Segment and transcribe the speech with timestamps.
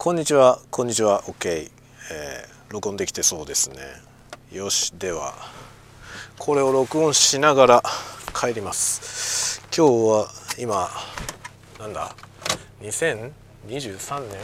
[0.00, 1.48] こんにちはこんにちは OK、
[2.12, 3.78] えー、録音できてそうですね。
[4.52, 5.34] よしでは
[6.38, 7.82] これを録音しながら
[8.32, 9.60] 帰ります。
[9.76, 10.88] 今日は今
[11.80, 12.14] なんだ
[12.80, 14.38] ？2023年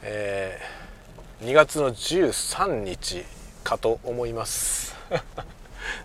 [0.00, 3.24] えー、2月の13日
[3.62, 4.96] かと思います。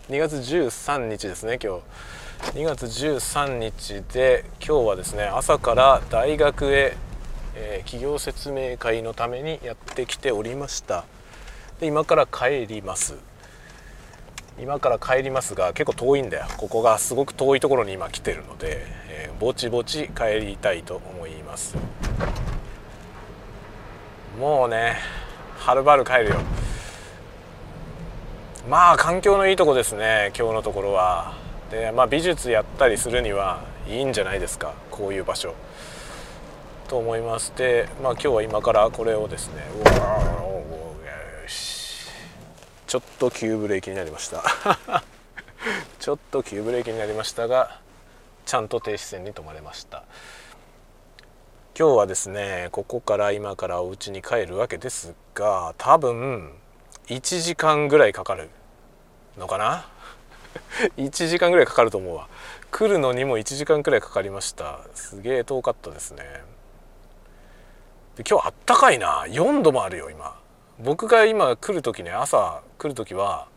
[0.09, 2.59] 2月13日ですね今日。
[2.59, 6.97] 2月13日で今日はですね朝から大学へ、
[7.59, 11.05] えー、企業説明会のためにやってきておりました。
[11.79, 13.15] で今から帰ります。
[14.59, 16.45] 今から帰りますが結構遠いんだよ。
[16.57, 21.75] ここがすごく遠いところに今来てるので、えー、ぼちぼち帰りたいと思います。
[24.39, 24.97] もうね
[25.57, 26.35] はるばる帰るよ。
[28.69, 31.33] まあ環境のいいとこですね今日のところは。
[31.71, 35.55] でまあ美術やったりするにはいいんじゃないですかこういう場所。
[36.87, 39.63] と思いましてまあ今日は今からこれをですね
[42.87, 44.43] ちょっと急ブレーキになりました。
[45.99, 47.81] ちょっと急ブレーキになりましたが
[48.45, 50.03] ちゃんと停止線に止まれました。
[51.77, 56.53] 今日はですねここから今からお家に帰るわけですが多分
[57.07, 58.49] 1時間ぐらいかかる
[59.37, 59.85] のかな？
[60.97, 62.29] 1時間ぐらいかかると思うわ。
[62.71, 64.79] 来るのにも1時間くらいかかりました。
[64.95, 66.23] すげえ遠かったですね。
[68.17, 69.25] で今日あったかいな。
[69.27, 70.35] 4度もあるよ今。
[70.79, 73.47] 僕が今来る時ね朝来る時は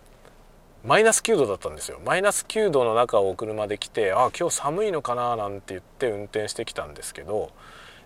[0.85, 1.99] マイナス9度だったんですよ。
[2.05, 7.51] マイナス9度の中を車で来てあ今日寒いのかななんて言って運転してきたんですけど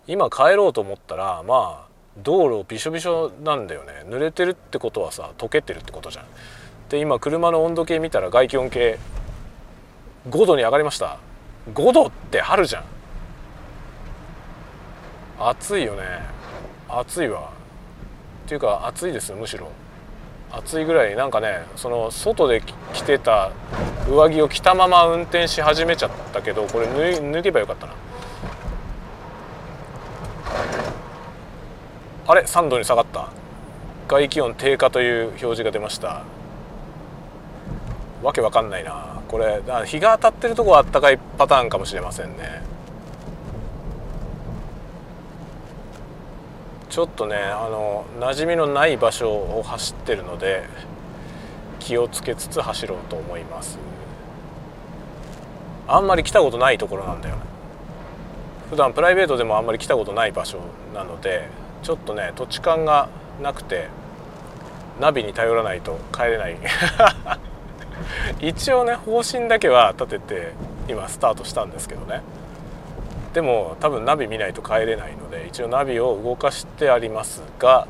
[0.06, 1.88] 今帰ろうと思ったらまあ
[2.18, 4.04] 道路びしょびしょなんだよね。
[4.06, 6.26] 濡れてるってことはさ溶けてるってことじゃん。
[6.88, 8.98] で今車の温度計見たら外気温計
[10.28, 11.18] 5度に上がりました。
[11.72, 12.84] 5度って春じゃん。
[15.40, 16.33] 暑いよね。
[17.00, 17.50] 暑いわ。
[18.46, 19.70] っていうか暑いですむしろ。
[20.52, 23.50] 暑いぐらいなんかねその外で着てた
[24.08, 26.86] 上着を着たまま運転し始めちゃったけどこれ
[27.20, 27.94] 脱げばよかったな。
[32.26, 33.28] あれ3度に下がった。
[34.06, 36.22] 外気温低下という表示が出ました。
[38.22, 39.20] わけわかんないな。
[39.28, 42.73] これ日が当たってるとこはあったかいパターンかもしれませんね。
[46.94, 50.62] ちょっとねあの馴染みのない場所を走ってるので
[51.80, 53.80] 気をつけつつ走ろうと思います。
[55.88, 57.34] あんまり来たことないところなんだよ。
[58.70, 60.60] 普段プライベートでもあんまり来たことない場所
[60.94, 61.48] なので
[61.82, 63.08] ちょっとね土地勘が
[63.42, 63.88] なくて
[65.00, 66.56] ナビに頼らないと帰れない。
[68.38, 70.52] 一応ね方針だけは立てて
[70.88, 72.22] 今スタートしたんですけどね。
[73.34, 77.86] でも多分ナビ見ないと帰れないので一応ナビを動かしてありますが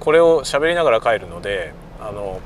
[0.00, 2.40] これを喋りながら帰るのであの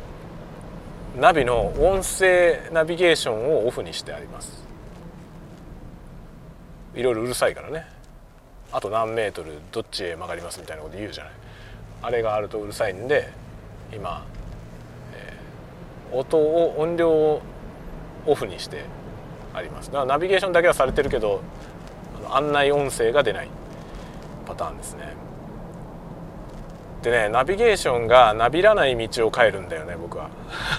[1.19, 4.67] ナビの音声ナビゲーションをオフにしてあります。
[6.95, 7.87] いろいろうるさいからね。
[8.71, 11.33] あと何メートルどっちへ曲がりますみたいなこと言うじゃない。
[12.03, 13.31] あれがあるとうるさいんで
[13.95, 14.27] 今、
[15.15, 17.41] えー、音を音量を
[18.27, 18.85] オフにして
[19.55, 19.87] あります。
[19.87, 21.41] だからナビゲーションだけはされてるけど
[22.31, 23.49] 案内音声が出ない
[24.47, 25.15] パターンですね。
[27.03, 30.31] でねナビゲーションがなびらない道を帰るんだよね僕は。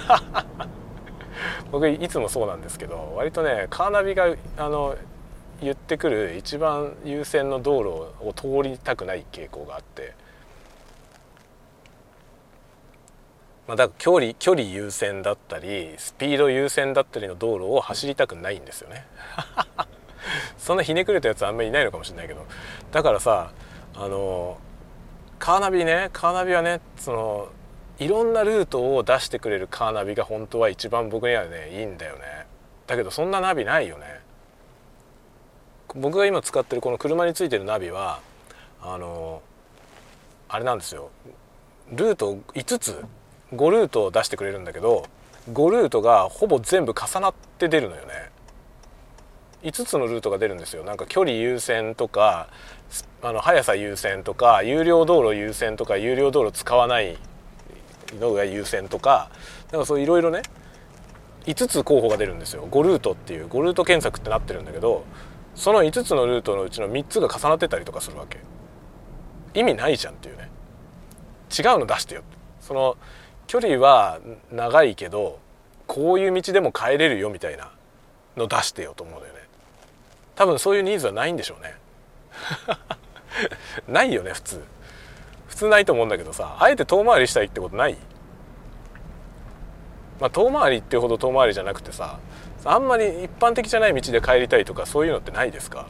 [1.72, 4.28] 僕いつもそうなんですけど割とねカーナビが
[4.58, 4.96] あの
[5.62, 7.90] 言ってくる一番優先の道路
[8.28, 10.14] を通りたくない傾向があって、
[13.68, 19.06] まあ、だから距離距離優先だったりスピード優先だったりの道路を走りたくないんですよね。
[20.58, 22.46] そんなひねくれたやつあんまりいないのかもしれないけど。
[22.92, 23.52] だからさ
[23.96, 24.58] あの
[25.40, 27.50] カーナビねカーナビはねその
[28.00, 32.46] いろんなルートを出してくれるカーナビが本当は一番僕にはねいいんだよね。
[32.86, 34.06] だけどそんなナビないよね。
[35.96, 38.19] 僕が今使ってるこの車についてるナビは
[38.81, 39.42] あの
[40.50, 41.10] あれなんですよ。
[41.92, 43.04] ルート5つ
[43.54, 45.06] 5ルートを出してくれるんだけど
[45.51, 48.26] 5ルートがほぼ全部重なって出るのよね。
[49.63, 50.83] 5つのルートが出るんですよ。
[50.83, 52.50] なんか距離優先とか
[53.21, 57.18] あの速さ優先とか有料道路優先とか有料道路使わない
[58.19, 59.30] のが優先とか
[59.71, 60.44] なんかそういろいろね
[61.45, 62.68] 5つ候補が出るんですよ。
[62.69, 65.06] 5ルートっていう5ルート検索ってなってるんだけど
[65.56, 68.39] その5つのルートのうちの3つが重なってたりとかするわけ。
[69.53, 70.50] 意味ないじゃんっていうね。
[71.57, 72.21] 違うの出してよ。
[72.62, 72.98] その
[73.48, 74.19] 距離は
[74.51, 75.39] 長いけど
[75.88, 77.71] こういう道でも帰れるよみたいな
[78.36, 79.47] の出してよと思うんだよね。
[80.38, 81.75] 多分そういうニーズはないんでしょうね。
[83.92, 84.63] ないよね普通。
[85.48, 87.98] 普通ないと思うんだけどさあえて遠回りしたいってことない？
[90.22, 92.19] まあ遠回りっていうほど遠回りじゃなくてさ
[92.66, 95.88] あんまり一般的じゃない道で帰りたいとかそういうのってないですか？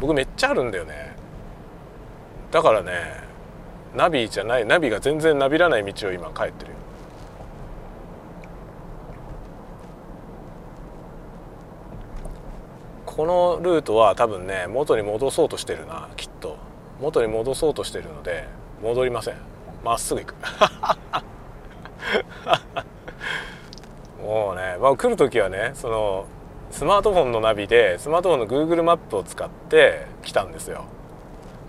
[0.00, 1.16] 僕めっちゃあるんだよね。
[2.50, 3.24] だからね
[3.94, 6.76] ナビじゃないナビが全然ナビらない道を今帰ってるよ。
[13.16, 16.56] このルートは多分ね元に戻そうとしてるなきっと。
[17.00, 18.48] 元に戻そうとしてるので
[18.82, 19.34] 戻りません。
[19.84, 20.34] まっすぐ行く。
[24.22, 26.26] もうね、まあ、来る時はねその
[26.70, 30.84] スマートフォンのナビでスマートフォンの Google マップを使って来たんですよ。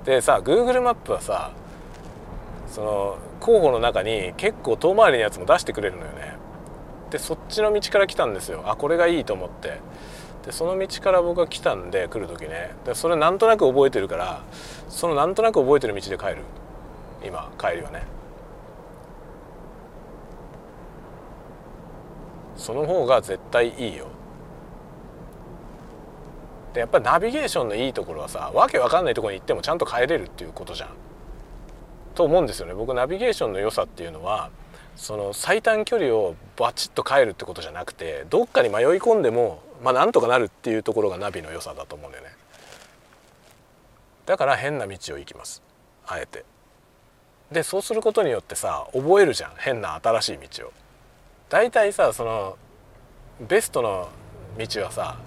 [0.04, 1.52] でさ Google マップはさ
[2.68, 6.38] その候補の中に結構遠回りのやつも出してくれるのよね。
[7.12, 8.64] でそっちの道から来たんですよ。
[8.66, 9.80] あこれがいいと思って。
[10.46, 12.76] でその道から僕が来たんで来る時ね。
[12.86, 14.44] でそれなんとなく覚えてるから
[14.90, 16.38] そのなんとなく覚えてる道で帰る。
[17.26, 18.04] 今帰りはね。
[22.56, 24.08] その方が絶対いいよ。
[26.74, 30.90] でやっぱりナビゲーションのいいところはさわけわかんないところに行ってもちゃんと帰れるっていうことじゃん。
[32.14, 32.74] と思うんですよね。
[32.76, 34.52] 僕ナビゲーションの良さっていうのは
[34.96, 42.32] その最短距離をバチッと帰るってことじゃなくてどっかに迷い込んでもまあなんとかなるっていうところがナビの良さだと思うんだよね。
[44.26, 45.62] だから変な道を行きます。
[46.08, 46.44] あえて。
[47.52, 49.52] でそうすることによってさ覚えるじゃん。
[49.58, 50.74] 変な新しい道を。
[51.50, 52.58] 大体さその
[53.48, 54.10] ベストの
[54.58, 55.20] 道はさ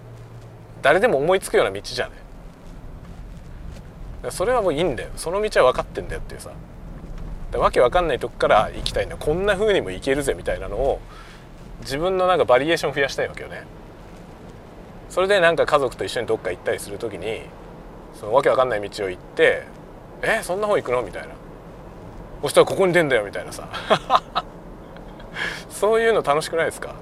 [0.83, 2.15] 誰でも思いつくような道じゃね。
[4.33, 5.11] それはもういいんだよ。
[5.15, 6.51] その道は分かってんだよっていうさ。
[7.53, 11.01] わけわかんないとこから行きたいんだこんな風にも行けるぜみたいなのを
[11.83, 13.78] 自分のなんかバリエーション増やしたいわけよね。
[15.09, 17.43] それでなんか家族と一緒にどっか行ったりする時に
[18.15, 19.65] そのわけわかんない道を行って
[20.23, 21.29] 「えそんな方行くの?」みたいな
[22.43, 23.69] 「そしたらここに出んだよ」みたいなさ。
[25.71, 26.95] そういうの楽しくないですか？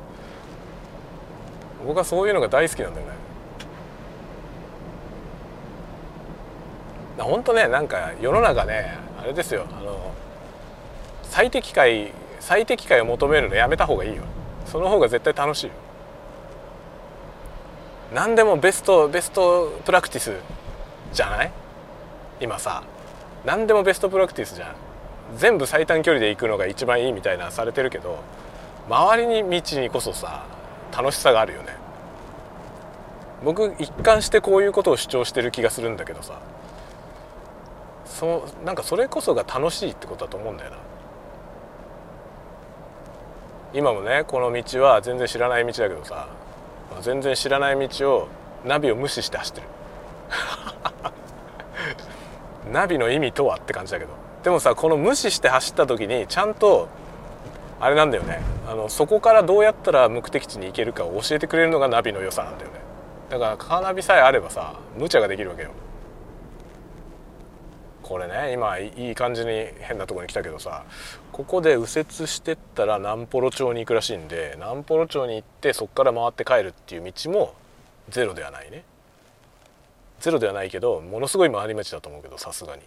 [1.87, 3.13] 僕はそういうのが大好きなんだよね。
[7.19, 9.65] 本当ねなんか世の中ねあれですよ。
[9.73, 10.13] あの
[11.23, 14.25] 最適解最適解を求めるのやめた方がいいよ。
[14.67, 15.73] その方が絶対楽しいよ。
[18.15, 20.33] 何でもベストベストプラクティス
[21.13, 21.53] じゃない？
[22.41, 22.83] 今さ。
[23.45, 24.75] 何でもベストプラクティスじゃん。
[25.37, 28.19] 全部最短距離で行くのが一番いいみたいなされてるけど
[28.89, 30.47] 周りに道にこそさ
[30.97, 31.77] 楽しさがあるよね。
[33.45, 36.39] 僕一貫してこういうことを主張してる気がするんだけどさ。
[38.05, 40.77] そなんかそれこそが楽しいってことだと思うんだよな。
[43.75, 46.29] 今もねこの道は全然知らない道だけどさ。
[47.01, 48.29] 全然知らない道を
[48.65, 49.67] ナビを無視して走ってる。
[52.73, 54.11] ナビの意味とはって感じだけど。
[54.43, 56.89] でもさこの無視して走った時にちゃんと
[57.81, 58.41] あれなんだよね。
[58.69, 62.79] あのそこからどうやったら目的地に行けるかを教えてくれるのがナビの良さなんだよね。
[63.31, 65.71] だからカーナビさえあればさ無茶ができるわけよ。
[68.09, 70.85] これね今いい感じに変なとこに来たけどさ
[71.33, 77.55] ここで右折してったら南幌町に行くらしいんで南幌町に行ってそこから回って帰るっていう道も
[78.09, 78.85] ゼロではないね。
[80.21, 82.83] ゼロではないけどものすごい回り道だと思うけどさすがに。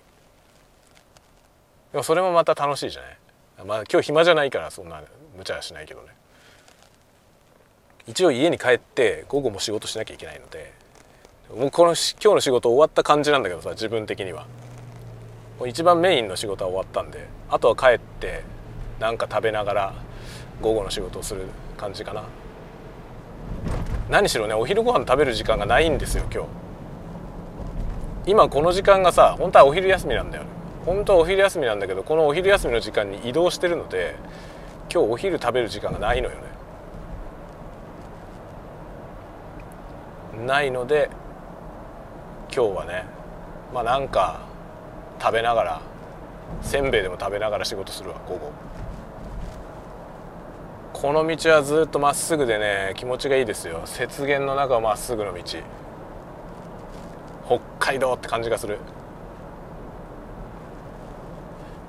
[1.92, 3.18] でもそれもまた楽しいじゃない？
[3.68, 5.04] まあ今日暇じゃないからそんな
[5.38, 6.08] 無茶はしないけどね。
[8.08, 10.74] 一応家に帰って午後も仕事しなきゃいけないので
[11.54, 14.48] もうこの今日の仕事終わった感じなんだけどさ自分的には。
[15.68, 18.44] 一番メインの仕事は終わったんであとは帰って
[19.00, 19.94] 何か食べながら
[20.62, 21.48] 午後の仕事をする
[21.78, 22.24] 感じかな。
[24.10, 26.50] 何しろねお昼ご飯食べる時間がないんですよ今日。
[28.26, 30.44] 今この時間がさ本当はお昼休みなんだよ
[30.86, 34.16] 本当はお昼休みなんだけどこのお昼休みの時間に移動してるので
[34.92, 36.42] 今日お昼食べる時間がないのよね。
[40.46, 41.10] ないので
[42.54, 43.06] 今日はね
[43.74, 44.49] まあなんか
[45.20, 45.82] 食べながら
[46.62, 48.52] せんべいでも食べながら仕事するわ午後。
[50.94, 53.84] この道はずっとまっすぐでね気持ちがいいですよ。
[54.00, 55.42] 雪原の中はまっすぐの道。
[57.46, 58.78] 北海道って感じがする、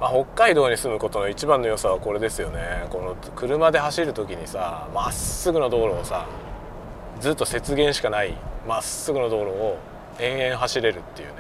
[0.00, 2.86] まあ、北海道に住むことの一番の良さはこれですよね。
[2.90, 6.26] この車で走る時にさまっすぐの道路をさ
[7.20, 8.34] ずっと雪原しかない
[8.66, 9.78] まっすぐの道路を
[10.18, 11.34] 延々走れるっていうね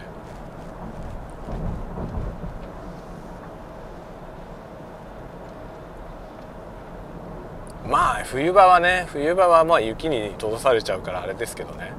[7.88, 11.90] まあ冬場はね冬場はまあ雪に閉ざされちゃうからあれですけどね。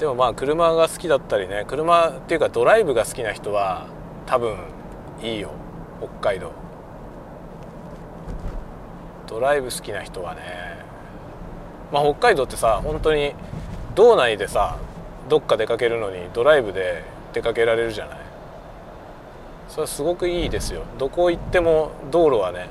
[0.00, 3.86] でもまあ車が好きだったりね車っていうかドライブが好きな人は
[4.26, 4.56] 多分
[5.22, 5.52] いいよ
[6.00, 6.50] 北海道。
[9.28, 10.40] ドライブ好きな人はね
[11.92, 13.34] まあ北海道ってさ本当に
[13.94, 14.78] 道内でさ
[15.28, 18.18] どっか出かけるのにドライブで出かけられるじゃない。
[19.68, 20.82] それはすごくいいですよ。
[20.98, 22.68] どこ行っても道路はね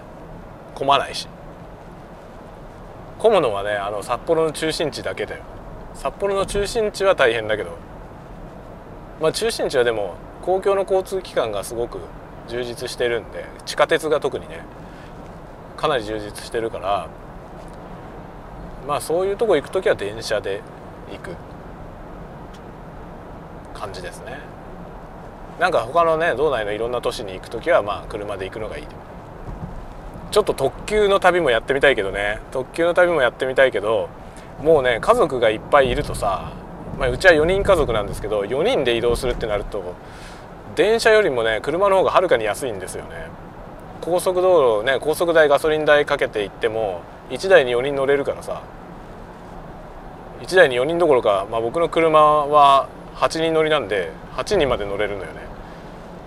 [0.76, 1.30] 混まないし。
[3.22, 5.44] 混むのはねあの札幌の中心地だけだよ。
[5.94, 7.78] 札幌の中心地は大変だけど。
[9.22, 12.00] まあ中心地はでも公共の交通機関がすごく
[12.48, 14.64] 充実してるんで地下鉄が特にね
[15.78, 17.08] かなり充実してるから
[18.88, 20.62] まあそういうとこ行く時は電車で
[21.12, 21.36] 行く。
[23.82, 24.38] 感じですね。
[25.60, 28.88] なんか他のね道内のいろんな都市に行く時はまあ車で行くのがいい。
[30.32, 32.40] ちょっと特急の旅もやってみたいけどね。
[32.52, 34.10] 特急の旅もやってみたいけど
[34.62, 36.54] もうね家族がいっぱいいるとさ、
[36.98, 39.96] まあ、うちは4人家族なんですけど4人で移動するってなると
[40.76, 43.28] 電車よりもね車の方がはるかに安いんですよね。
[44.00, 48.62] 高速道路ね高速代ガソリン代かけて行っても1台に4人乗れるからさ。
[50.42, 55.51] 1台に4人どころか、まあ、僕の車は8人乗りなんで8人まで乗れるのよね。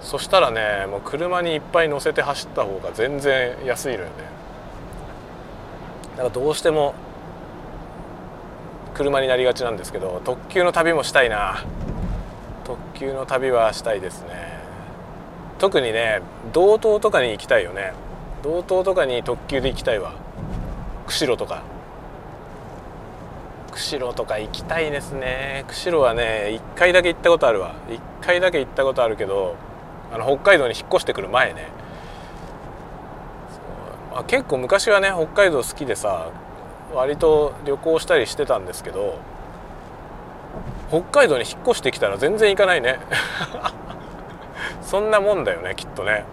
[0.05, 4.13] そしたらねもう車にいっぱい乗せて走った方が全然安いのよね。
[6.13, 6.95] だからどうしても
[8.95, 11.65] 車になりがちなんですけど特急の旅もしたいな。
[12.65, 14.59] 特急の旅はしたいですね。
[15.59, 16.21] 特にね
[16.53, 17.95] 道東とかに行きたいよね。
[18.43, 20.13] 道東とかに特急で行きたいわ。
[21.07, 21.63] 釧路とか。
[23.73, 25.65] 釧路とか行きたいですね。
[25.67, 27.75] 釧路はね1回だけ行ったことあるわ。
[27.89, 29.57] 1回だけ行ったことあるけど
[30.14, 31.66] あの北海道に引っ越してくる前ね。
[34.14, 36.30] あ結構昔はね北海道好きでさ
[36.94, 39.18] 割と旅行したりしてたんですけど
[40.88, 43.00] 北海道に引っ越してきたら全然行かないね。
[44.83, 46.25] そんなもんだよねきっとね。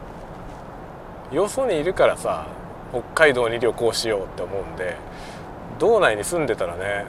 [1.32, 2.46] よそにいるからさ
[2.92, 4.96] 北海道に旅行しようって思うんで
[5.80, 7.06] 道内に住んでたらね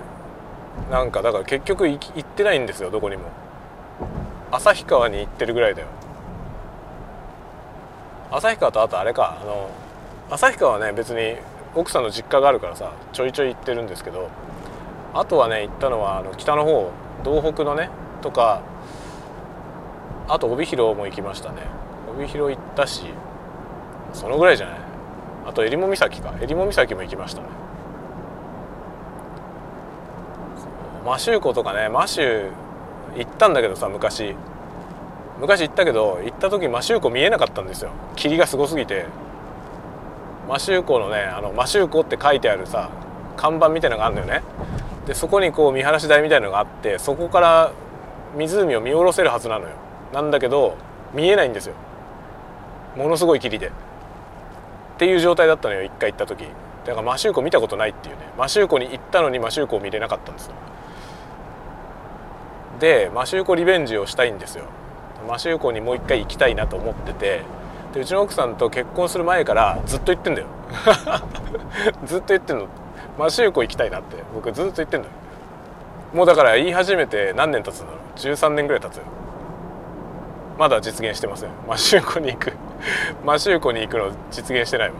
[0.90, 3.24] なんかだから結局行ってないんですよどこにも。
[4.52, 5.88] 旭川に行ってるぐらいだよ。
[8.32, 9.70] 旭川とあとあれかあの
[10.30, 11.36] 旭川はね別に
[11.74, 14.30] 奥さんの実家があるからさちょいちょい行ってるんですけど
[15.14, 16.90] あとはね行ったのはあの北の方
[17.22, 17.90] 道北のね
[18.22, 18.62] とか
[20.28, 21.62] あと帯広も行きましたね。
[22.16, 23.04] 帯広行ったし
[24.12, 24.78] そのぐらいじゃない。
[25.46, 26.34] あと襟裳岬か。
[26.40, 27.48] 襟裳岬も行きましたね。
[31.04, 34.36] マシューコとかねマシュー行ったんだけどさ昔。
[35.42, 37.90] 昔行ったけど行った時マシューコ見えなかったんですよ。
[38.14, 39.06] 霧がすごすぎて。
[40.48, 42.90] マシューコのねあのマシューコって書いてあるさ
[43.36, 44.42] 看板みたいのがあるんだよね。
[45.04, 47.72] でそこにこう見晴らし台みたいのがあってそこから
[48.36, 49.74] 湖を見下ろせるはずなのよ。
[50.12, 50.76] なんだけど
[51.12, 51.74] 見えないんですよ。
[52.96, 53.66] ものすごい霧で。
[53.66, 53.70] っ
[54.98, 56.44] ていう状態だったのよ一回行った時。
[56.84, 58.22] だからマシューコ見たことないっていうね。
[58.38, 60.54] マシューコに行ったのにマシューコを見れなかったんですよ。
[62.78, 64.66] でマシューコリベンジをしたいんですよ。
[65.28, 67.42] マシューコにもう一回行きたいなと思ってて
[67.92, 70.46] でうちの奥さんと結婚する前からずっと言ってんだよ。
[72.06, 72.66] ずっと言ってんの。
[73.18, 74.16] マシューコ行きたいなって。
[74.34, 75.12] 僕ずっと言ってんだよ。
[76.14, 78.18] もうだから言い始めて何年経つんだろう。
[78.18, 79.02] 13年ぐらい経つよ。
[80.58, 81.50] まだ実現してません。
[81.68, 82.52] マシューコに行く。
[83.24, 84.94] マシューコに行くの実現してないわ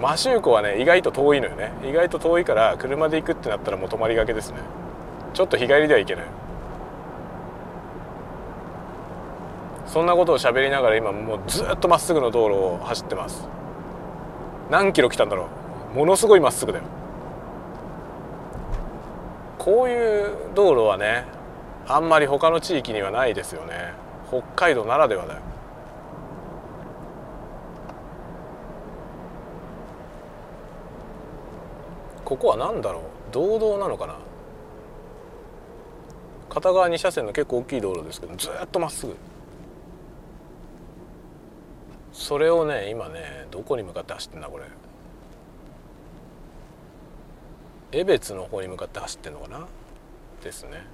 [0.00, 1.72] マシューコはね意外と遠いのよね。
[1.84, 4.58] 意外と遠いから車で行くってなったらもう泊まりがけですね。
[5.34, 6.24] ちょっと日帰りでは行けない。
[9.94, 13.46] そんなことを喋りながら今もうずっとまっすぐの道路を走ってます。
[14.68, 15.46] 何キロ来たんだろ
[15.94, 15.96] う。
[15.96, 16.84] ものすごいまっすぐだよ。
[19.56, 21.26] こういう道路はね
[21.86, 23.92] あんまり他の地域にはないですよね。
[24.26, 25.40] 北海道ならではだよ。
[32.24, 33.02] ここは何だろう。
[33.30, 34.16] 道道なのかな。
[36.48, 39.14] 片側2車線の結構大きい道路ですけどずっとまっすぐ。
[42.14, 44.64] それをね今ねどこに向かって走ってんだこれ。
[47.92, 49.66] 江別の方に向かって走ってんのかな？
[50.42, 50.86] ですね。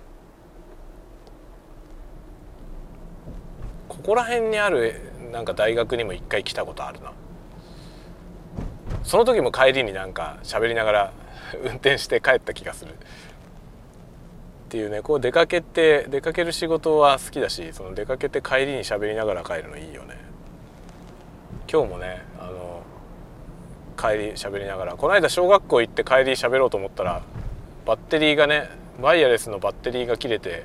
[3.88, 4.94] ここら辺にある
[5.30, 7.12] なんか大学にも一回来たことあるな。
[9.04, 11.12] その時も帰りになんか喋りながら
[11.64, 12.92] 運転して帰った気がする。
[12.92, 12.96] っ
[14.70, 20.29] ていうねこう出かけて出かける仕事は好きだしその出かけて帰りに喋りながら帰るのいいよね。
[21.72, 22.82] 今日もねあの
[23.96, 27.22] 帰り喋りながらこの間小学校行って帰り喋ろうと思ったら
[27.86, 28.68] バッテリーがね
[29.00, 30.64] ワイヤレスのバッテリーが切れて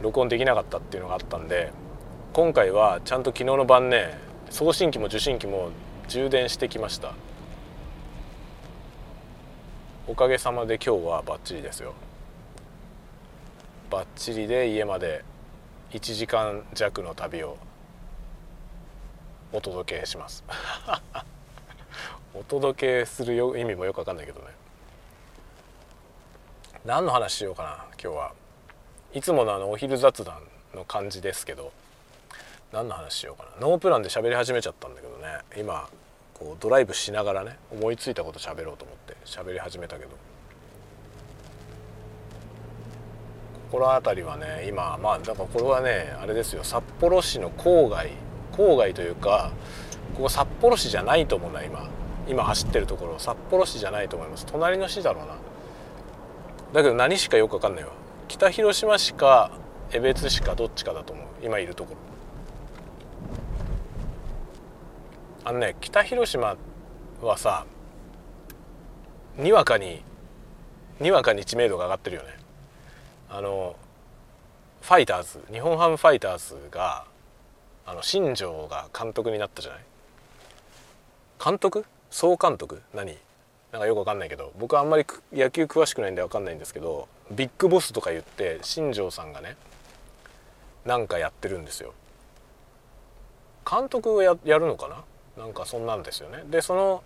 [0.00, 1.72] 録音できなかったっていうのがあったんで
[2.34, 4.16] 今回はちゃんと昨日の晩ね
[4.48, 5.70] 送信機も受信機も
[6.06, 7.12] 充電してきました。
[10.06, 11.94] おかげさまで今日はバッチリですよ。
[13.90, 15.24] バッチリで家まで
[15.90, 17.56] 1時間弱の旅を
[19.56, 20.44] お届けします。
[22.34, 24.48] お届けするよ意味もよく分かんないけどね。
[26.84, 28.32] 何の話しようかな今日は。
[29.14, 30.42] いつものあのお昼雑談
[30.74, 31.72] の感じですけど。
[32.70, 33.66] 何の話しようかな。
[33.66, 35.38] ノープランで喋り始めちゃったんだけどね。
[35.56, 35.88] 今
[36.34, 40.10] こうドライブしながらね思いついたこと喋ろうと思って喋り始めたけど。
[43.72, 46.62] この辺りはね今まあだからこれはねあれですよ。
[46.62, 48.25] 札幌市の郊外
[48.56, 49.52] 郊外というか
[50.16, 51.88] ここ札幌市じゃないと思うな今。
[52.28, 53.18] 今走ってるところ。
[53.18, 54.46] 札幌市じゃないと思います。
[54.46, 55.36] 隣の市だろうな。
[56.72, 57.90] だけど何市かよく分かんないわ。
[58.28, 59.52] 北広島市か
[59.92, 61.26] 江別市かどっちかだと思う。
[61.42, 61.98] 今いるところ。
[65.44, 66.56] あのね北広島
[67.22, 67.66] はさ
[69.36, 70.02] にわかに
[70.98, 72.28] にわかに知名度が上がってるよね。
[73.30, 73.76] あの
[74.82, 75.40] ファイターズ。
[75.52, 77.04] 日本ハムファイターズが
[77.86, 79.80] あの新庄が監督になったじゃない？
[81.42, 81.84] 監督？
[82.10, 82.82] 総監督？
[82.94, 83.16] 何？
[83.72, 89.56] なんかよくわかんないけど僕はあんまり野球詳しくないんでわかんないんですけどビッグボスとか言って新庄さんがね
[90.84, 91.92] なんかやってるんですよ。
[93.68, 95.44] 監督をややるのかな？
[95.44, 96.44] なんかそんなんですよね。
[96.46, 97.02] でその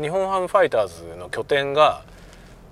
[0.00, 2.04] 日本ハムファイターズの拠点が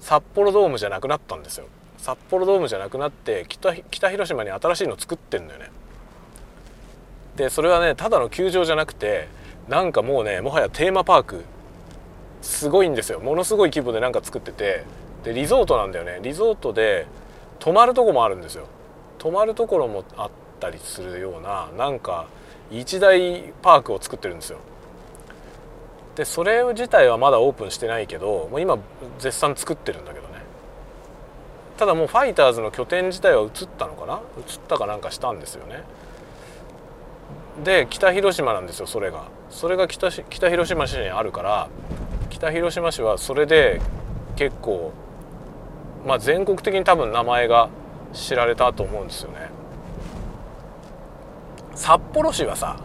[0.00, 1.66] 札幌ドームじゃなくなったんですよ。
[1.98, 5.70] 札幌ドームじゃなくなって北北広島に新しいの作ってんだよね。
[7.36, 9.28] でそれはねただの球場じゃなくて
[9.68, 11.44] なんかもうねもはやテーマパーク。
[12.42, 13.18] すごいんですよ。
[13.18, 14.84] ものすごい規模でなんか作ってて
[15.24, 16.20] でリゾートなんだよね。
[16.22, 17.06] リゾートで
[17.58, 18.66] 泊まるとこもあるんですよ。
[19.18, 22.26] 泊まるところもあったりするようななんか
[22.70, 24.58] 一大パークを作ってるんですよ。
[26.14, 28.78] でそれ自体はまだオープンしてないけどもう今
[29.18, 30.34] 絶賛作ってるんだけどね。
[31.78, 34.20] ただもうファイターズの拠点自体は移ったのかな？
[34.38, 35.82] 移ったかなんかしたんですよね。
[37.64, 39.24] で北広島なんですよそれが。
[39.50, 41.68] それが北北広島市にあるから
[42.30, 43.80] 北広島市はそれで
[44.36, 44.92] 結構
[46.06, 47.68] まあ全国的に多分名前が
[48.12, 49.50] 知られたと思うんですよね。
[51.74, 52.78] 札幌市はさ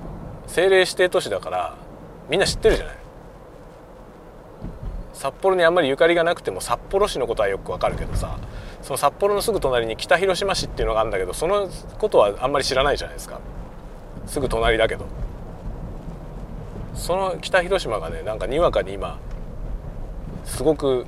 [0.44, 1.78] 政令指定都市だから
[2.30, 2.96] みんな知ってるじゃない。
[5.14, 8.40] 札幌にあんまりゆかりがなくても札幌市のことはよくわかるけどさ
[8.82, 13.40] その札幌のすぐ隣に北広島市っていうのがあるんだけどそのことはあんまり知らないじゃないですか。
[14.26, 15.06] すぐ隣だけど。
[16.94, 19.18] その北広島がねなんかにわかに今
[20.44, 21.06] すごく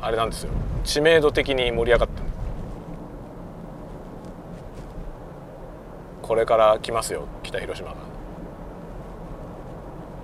[0.00, 0.50] あれなんですよ。
[0.84, 2.24] 知名度的に盛り上がってる
[6.22, 7.96] これから来ますよ北広島が。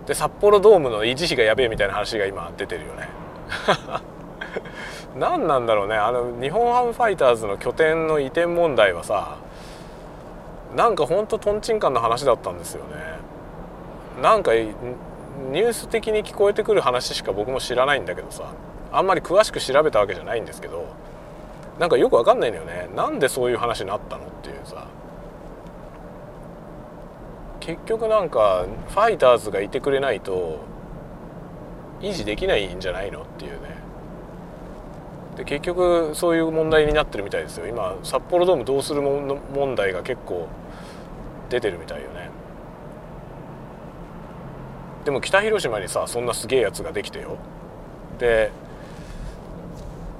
[0.07, 3.09] で札幌ドームの維持費がやべえみたいな話が今出てるよね。
[5.17, 5.97] 何なんだろうね。
[5.97, 9.37] あの日本ハムファイターズの拠点の移転問題はさ
[10.77, 13.19] なんかほんととんちんかんの話だったんですよね。
[14.23, 18.53] なんかニュース的に聞こえてくる話しか僕も知らないんだけどさ。
[18.91, 20.87] あんまり詳しく調べたわけじゃないんですけど。
[21.79, 22.89] なんかよくわかんないんだよね。
[22.97, 24.87] なんでそういう話になったのっていうさ。
[27.61, 30.59] 結局なんかファイターズがいてくれないと
[32.01, 33.78] 維持できないんじゃないのっていうね。
[35.39, 37.69] で結局そういう問題になってるみたいですよ。
[37.69, 40.49] 今札幌ドームどうする問題が結構
[41.49, 42.29] 出てるみたいよね。
[45.05, 47.37] でも北広島にさそんなすげえやつができてよ。
[48.19, 48.51] で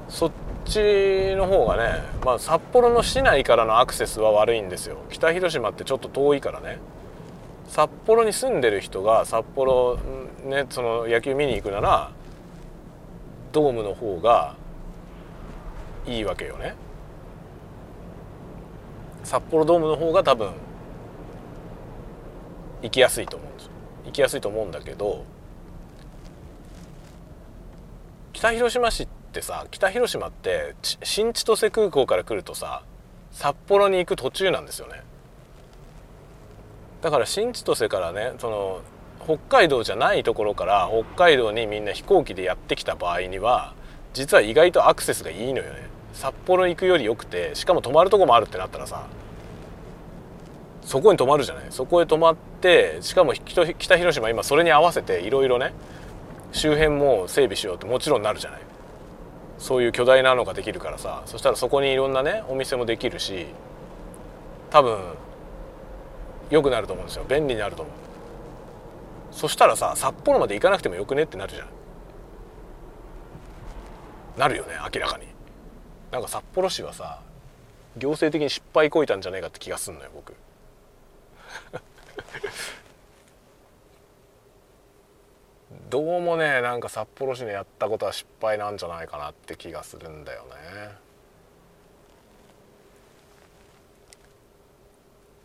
[0.09, 0.31] そっ
[0.65, 4.99] ちの方がね、まあ、札幌の市内からのアクセスは悪いんですよ。
[5.11, 6.79] 北広島ってちょっと遠いからね。
[7.67, 9.99] 札幌に住んでる人が札幌
[10.45, 12.13] ねその野球見に行くなら
[13.51, 14.55] ドームの方が
[16.09, 16.75] いいわけよね。
[19.25, 20.53] 札幌ドームの方が多分
[22.83, 23.71] 行きやすいと思うんです
[24.07, 25.25] 行きやすいと思うんだけど
[28.33, 32.83] 北広島市ってさ北広島って新千歳空港から来るとさ
[33.33, 35.03] 札幌に行く途中なんですよね。
[37.03, 38.81] だから新千歳からねその
[39.25, 43.75] 北海道じゃないところから北海道にみんな飛行機でやってきた場合には
[44.15, 45.98] 実は意外とアクセスがいいのよね。
[46.13, 49.07] 札幌行くよりよくてしかも泊まるとこもあるってなったらさ
[50.83, 51.67] そこに泊まるじゃない？
[51.71, 53.65] そこへ泊まってしかも北
[53.99, 55.73] 広島今それに合わせていろいろね
[56.53, 58.61] 周辺も整備しようってもちろんなるじゃない？
[59.59, 63.47] そういう巨大なのができるからさそしたらそこにいろんなねお店もできるし
[64.71, 64.99] 多分
[66.51, 67.25] 良くなると思うんですよ。
[67.29, 67.95] 便利になると思う。
[69.31, 71.69] そしたらさ札幌まで行かなくてもよくねってなるじゃん。
[74.39, 75.27] なるよね明らかに。
[76.11, 77.21] なんか札幌市はさ
[77.97, 80.35] 行政的に失敗こいたんじゃないかって気がすんのよ僕。
[85.91, 90.97] どうもねなんか札幌市のやったことは失敗なんじゃないかなって気がするんだよね。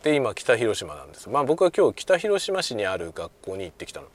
[0.02, 1.28] で今北広島なんです。
[1.28, 4.08] まあ僕は今日北広島市にある学校に行ってきたの。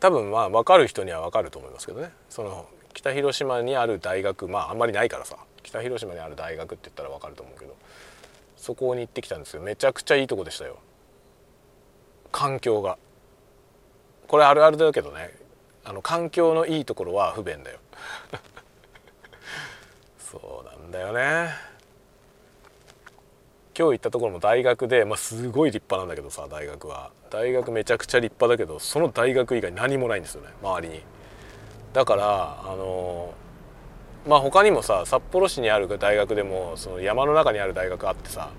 [0.00, 2.12] 多分まあ分かる人には分かると思いますけどね。
[2.28, 5.36] その北広島にある大学まああんまりないからさ。
[5.62, 7.76] 北広島にある大学って言ったら分かると思うけど。
[8.56, 10.80] そこに行ってきたんですけどめちゃくちゃいいとこでしたよ。
[12.32, 12.98] 環境が。
[14.26, 15.32] これあるあるだけどね。
[15.84, 17.78] あの環境のいいところは不便だよ。
[20.18, 21.50] そうなんだよね。
[23.78, 27.12] 今日行ったところも大学で、まあ、すごい立派なんだけどさ大学は。
[27.30, 30.48] 大学めちゃくちゃ立派だけどその大学以外何もないんですよね。
[30.60, 31.17] 周りに。
[31.98, 33.34] だからあの
[34.24, 38.50] まあ他にもさ札幌市にある大学でもその山の中にある大学あってさ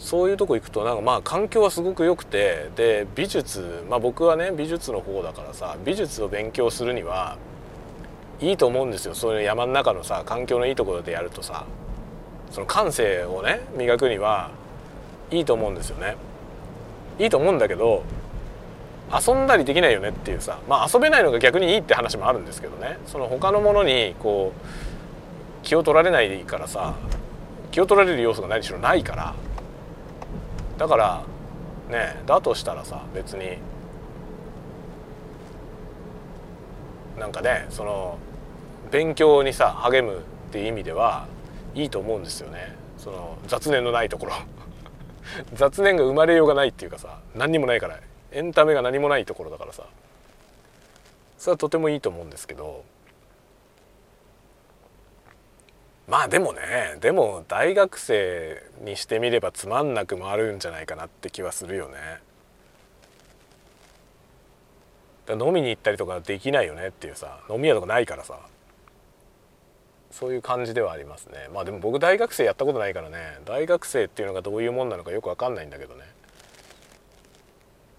[0.00, 7.38] そういうとこ行くとなんかまあ環境はすごく良くてで美術まあ僕はね美術の方だからさ美術を勉強するには
[8.40, 9.14] いいと思うんですよ。
[9.14, 11.64] そういう山の中のさ環境のいいところでやるとさ
[12.50, 14.50] その感性をね磨くには
[15.30, 16.16] いいと思うんですよね。
[17.20, 18.02] いいと思うんだけど
[19.12, 22.98] 遊んだりできないよねっていうさまあ遊べないのが逆にいいって話もあるんですけどね。
[23.06, 26.94] その他のものにこう気を取られないからさ
[27.70, 29.34] 気を取られる要素が何しろないから。
[30.78, 31.22] だから
[31.90, 33.58] ねだとしたらさ別に
[37.18, 38.18] なんかねその
[38.90, 40.20] 勉強にさ励むっ
[40.50, 41.26] ていう意味では
[41.74, 42.76] いいと思うんですよね。
[42.98, 44.32] その雑念のないところ。
[45.54, 47.96] 雑念が生まれようがないっていうかさ何にもないから
[48.32, 49.84] エンタメが何もないところだからさ。
[51.38, 52.84] それはとてもいいと思うんですけど。
[56.08, 61.96] まあでもねでも大学生にしてみればつまんなくもあるんじゃないかなって気はするよね。
[65.28, 68.38] 飲みに行ったりとかできないよねっていうさ飲み屋とかないからさ。
[70.10, 71.48] そういう感じではありますね。
[71.54, 73.38] まあでも僕大学生やったことないからね。
[73.46, 76.04] 大学生っていうのがどういうもんなのかよく分かんないんだけどね。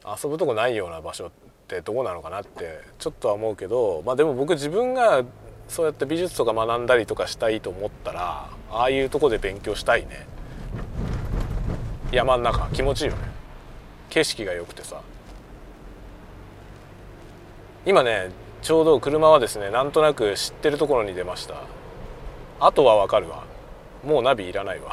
[0.06, 1.32] 遊ぶとこないような場所っ
[1.68, 5.24] てどうなのかなってちょっとは思うけどまあでも僕自分が
[5.68, 10.28] そうやって美術とか学んだりとかしたいと思ったらああいうとこで勉強したいね。
[12.12, 13.24] 山ん中気持ちいいよね。
[14.10, 15.02] 景色が良くてさ。
[17.86, 18.30] 今ね
[18.62, 21.56] ちょうど車はですねなんとなく知ってるところに出ました。
[22.60, 23.44] あとはわかるわ。
[24.04, 24.92] もうナビいらないわ。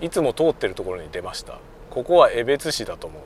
[0.00, 1.58] いつも通ってるところに出ました。
[1.90, 3.22] ここは江別市だと思う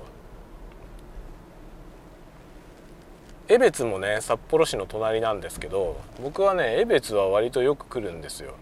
[3.48, 8.54] 江別もね札幌市の隣なんですけど僕はね江別は割とよく来るんですよ。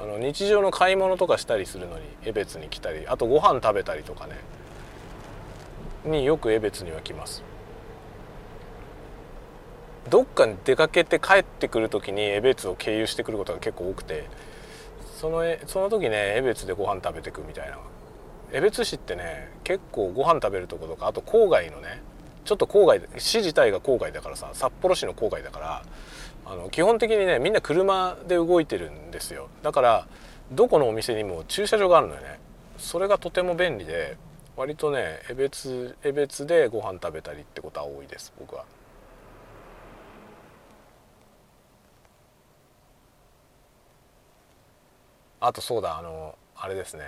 [0.00, 4.36] あの日常の買い物とかしたりするのに江別に来たりあとご飯食べたりとかね。
[6.04, 7.44] によく江別には来ます。
[10.10, 14.24] どっかに出かけて帰ってくる時に江別を経由してくることが結構多くて
[15.22, 17.78] そのその時ね江別でご飯食べてくみたいな。
[18.50, 22.02] 江別市ってね結構ご飯食べるとことかあと郊外のね
[22.44, 25.82] ちょっと郊外市自体が郊外だからさ札幌市の郊外だから
[26.44, 29.48] あの基本的にねみんな車で動いてるんですよ。
[29.62, 30.08] だから
[30.50, 32.40] どこのお店にも駐車場があるのよね。
[32.76, 34.16] それがとても便利で
[34.56, 38.64] 割とね江別江別でご飯食べたりってことは多いです僕は。
[45.44, 47.02] あとそうだあのあれですね。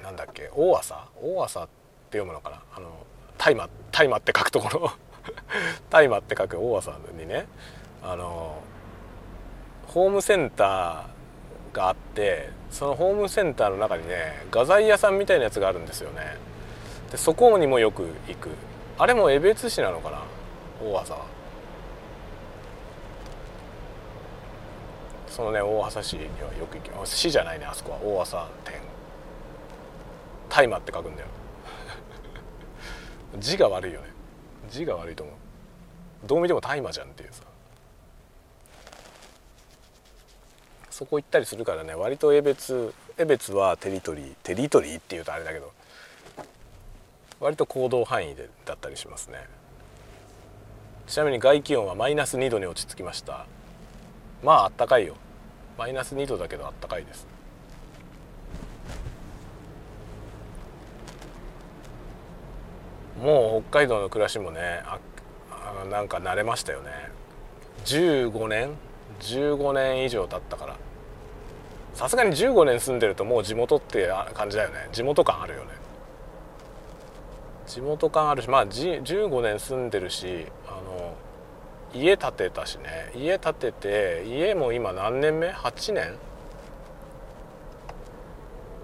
[0.00, 1.08] なんだっけ大朝？
[1.20, 1.66] 大朝っ
[2.10, 2.62] て読むのかな？
[2.76, 3.04] あの
[3.36, 4.92] 大麻大麻って書くところ。
[5.90, 7.48] 大麻って書く大朝にね。
[8.00, 8.62] あの
[9.88, 16.36] ホームセンターがあってそのホームセンターの中にね画材屋さんみたいなやつがあるんですよね。
[17.10, 18.50] でそこにもよく行く。
[18.98, 20.22] あれも江別市なのかな？
[20.80, 21.33] 大朝は。
[25.34, 27.98] そのね大朝市にはよく行きます市じゃないねあそこは。
[28.00, 28.74] 大朝店。
[30.48, 31.28] 大麻って書くんだよ。
[33.38, 34.10] 字が悪いよね。
[34.70, 35.34] 字が悪いと思う。
[36.24, 37.42] どう見ても大麻じゃんっていうさ。
[40.88, 45.72] そこ行ったりするからね割と江別江別はテリトリーテリトリーっていうとあれだけど
[47.40, 49.48] 割と行動範囲でだったりしますね。
[51.08, 53.46] ちなみに外気温はマイナス2度に落ち着きました。
[54.44, 55.16] まああったかいよ。
[55.76, 57.26] マイナス2度だけどあったかいです。
[63.20, 64.98] もう北海道の暮らしもねあ
[65.82, 66.90] あなんか慣れましたよね。
[67.84, 68.70] 15年
[69.20, 70.76] ？15年以上経ったから。
[71.94, 74.88] さすがに15年住んでるともう地元って感じだよね。
[74.92, 75.70] 地元感あるよね。
[77.66, 81.14] 地元感あるしまあ15年住んでるしあの
[81.94, 83.12] 家建てたしね。
[83.14, 86.14] 家建てて家も今何年目 ?8 年？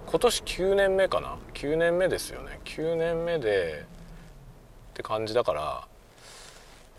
[0.06, 2.60] 今年9年目かな？9年目ですよね。
[2.64, 3.84] 9年目で
[4.92, 5.88] って感じだから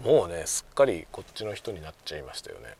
[0.03, 2.75] もうねすっかりこっちの人になっちゃいましたよね。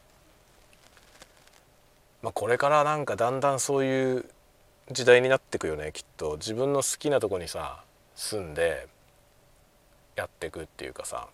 [2.21, 4.25] まあ、これからなんかだんだんそういう
[4.91, 6.35] 時代になってくよねきっと。
[6.35, 7.81] 自分の好きなとこにさ
[8.13, 8.87] 住んで
[10.17, 11.29] やっていくっていうかさ。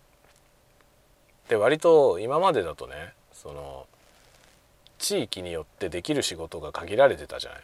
[1.50, 3.88] で割と今までだとねその
[4.98, 7.62] 地域によってできる仕事が限られてたじゃない。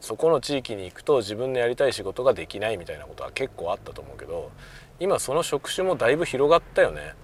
[0.00, 4.50] そこの地域に行くと自分のやりたい仕事ができないみたいなことは結構あったと思うけど
[4.98, 7.14] 今その職種もだいぶ広がったよね。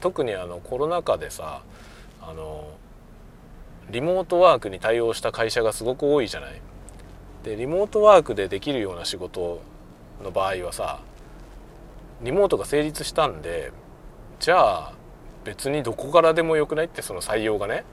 [0.00, 1.62] 特にあのコロナ禍でさ
[2.22, 2.70] あの
[3.90, 6.60] リモートワークに対応した会社がすごく多いじゃない。
[7.42, 9.60] でリモートワークでできるような仕事
[10.22, 11.00] の場合はさ
[12.22, 13.72] リモートが成立したんで
[14.40, 14.92] じゃあ
[15.44, 17.84] 別にどこからでもよくないってその採用がね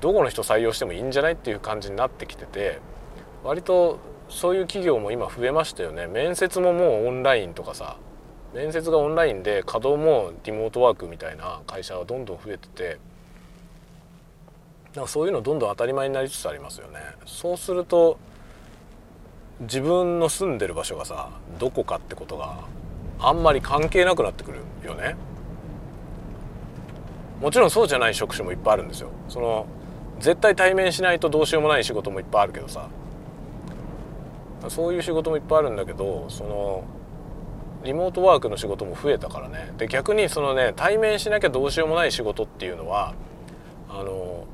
[0.00, 2.80] どこの人採用してもいいんじゃないっていう感じになってきてて
[3.44, 6.06] 割とそういう企業も今増えましたよね。
[6.06, 7.96] 面接ももうオンラインとかさ
[8.52, 12.98] 面接がオンラインで稼働もリモートワークみたいな会社はどんどん増えてて
[14.96, 16.98] なんかそういうのどんどん当たり前になりつつありますよね。
[17.24, 18.18] そうすると
[19.60, 22.64] 自分の住んでる場所がさどこかってことが
[23.20, 25.14] あんまり関係なくなってくるよね。
[27.40, 29.10] もちろんそうじゃない職種もいっぱいあるんですよ。
[29.28, 29.66] その
[30.20, 32.88] 絶対対面しないとどうしようもない仕事もいっぱいあるけどさ。
[34.68, 36.84] そういう仕事もいっぱいあるんだけどその
[37.84, 39.72] リモートワークの仕事も増えたからね。
[39.78, 43.14] で逆にそのね対面しなきゃどうしようもない仕事っていうのは
[43.88, 44.44] あの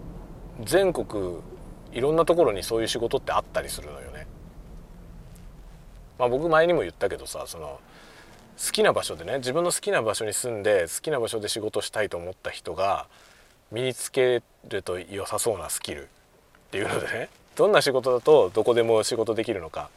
[0.62, 1.38] 全国
[1.92, 4.26] いろんなところにそういう仕事ってあったりするのよね。
[6.18, 7.80] まあ、僕前にも言ったけどさその
[8.56, 13.06] 好きな場所でね自分の好きな場所に住んで好きな場所で仕事したいと思った人が
[13.72, 16.06] 身につけると良さそうなスキルっ
[16.70, 19.90] ていうのでねどんな仕事だとどこでも仕事できるのか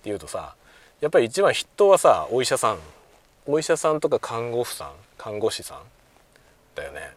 [0.00, 0.54] っていうとさ
[1.00, 2.78] やっぱり一番筆頭はさお医者さん
[3.46, 5.78] お医者さんとか看護婦さん看護師さん
[6.74, 7.12] だよね。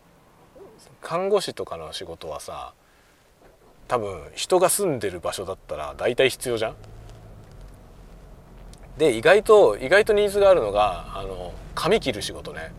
[1.01, 2.73] 看護師とかの仕事はさ
[3.87, 6.75] 多分人が住んでる場所だったら大体必要じゃん。
[8.99, 12.73] で意外と意外とニーズがあるのがあの髪切る仕事ね。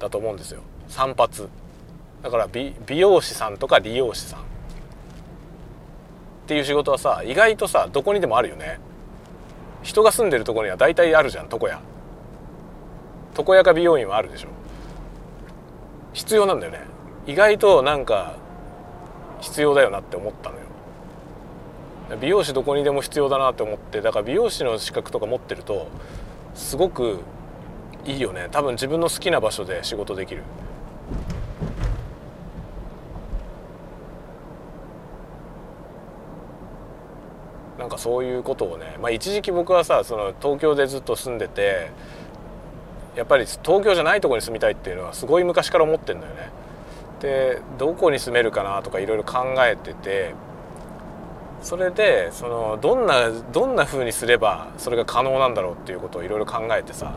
[0.00, 0.60] だと思うんですよ。
[0.88, 1.48] 散髪。
[2.22, 4.40] だから美美容師さんとか理容師さん。
[4.40, 4.42] っ
[6.48, 8.80] ていう仕事はさ意外とさどこにでもあるよね。
[9.84, 11.80] 人が住んでるところには大体あるじゃん床屋。
[13.38, 14.48] 床屋か美容院はあるでしょ。
[16.14, 16.80] 必要なんだよね。
[17.28, 18.34] 意外となんか
[19.40, 20.63] 必要だよなって思ったのよ。
[22.20, 25.88] 美容師どこにでも必要だなって思ってだから美容師の資格とか持ってると
[26.54, 27.20] すごく
[28.04, 30.42] いいよね多分自分の好きな場所で仕事できる
[37.78, 41.90] なんかそういうことをね、まあ、一時期僕はさその東京でずっと住んでて
[43.16, 46.50] やっぱり東京じゃないとこに住みたいっていうのはすごい昔から思ってんだよね。
[47.20, 50.34] でどこに住めるかなとかいろいろ考えてて
[51.64, 57.14] それでそのどんなどんな風にすればそれが可能なんだろうっていうことをいろいろ考えてさ。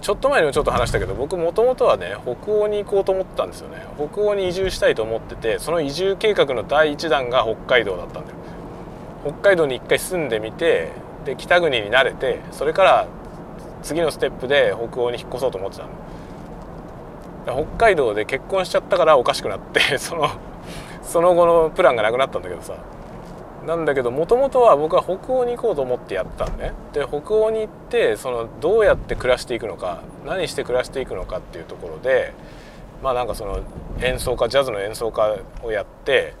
[0.00, 3.84] ちょっと前にもちょっと話したけど僕もともとはね北欧に行こうと思ったんですよね。
[3.96, 8.36] 北欧に移住したいと思っててその移住計画の第一弾が北海道だったんだよ。
[9.24, 10.92] 北海道に一回住んでみて
[11.24, 13.08] で北国に慣れてそれから
[13.82, 15.82] 次のステップで北欧に引っ越そうと思ってた
[17.52, 17.64] の。
[17.64, 20.28] 北海道で結婚しちゃったからおかしくなって その
[21.08, 22.74] その後のプランがなくなったんだけどさ
[23.66, 32.32] なんだけどもともとは僕は北欧に行こうと思ってやったんねで北欧に行ってそのどうやって暮らしていくのか何して暮らしていくのかっていうところで
[33.02, 33.60] まあなんかその
[34.00, 36.34] 演奏家ジャズの演奏家をやって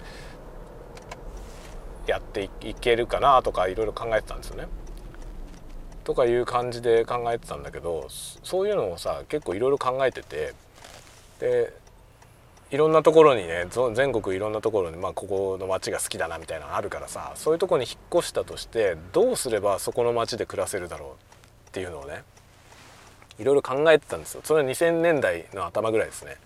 [2.06, 4.66] やっていけるかなとかいろいろ考えてたんですよね。
[6.04, 10.54] とかいう感じで考えてたんだけどそういうのをさ結構いろいろ考えてて
[11.38, 11.74] で
[12.70, 22.24] いろんなところにね全国いろんなところに、まあ、ここの町が好きだなみたいなのあるからさそういうところに引っ越したとしてどうすればそこの町で暮らせるだろうっていうのをね
[23.38, 24.40] いろいろ考えてたんですよ。
[24.42, 26.36] それは2000年代の頭ぐらいですね。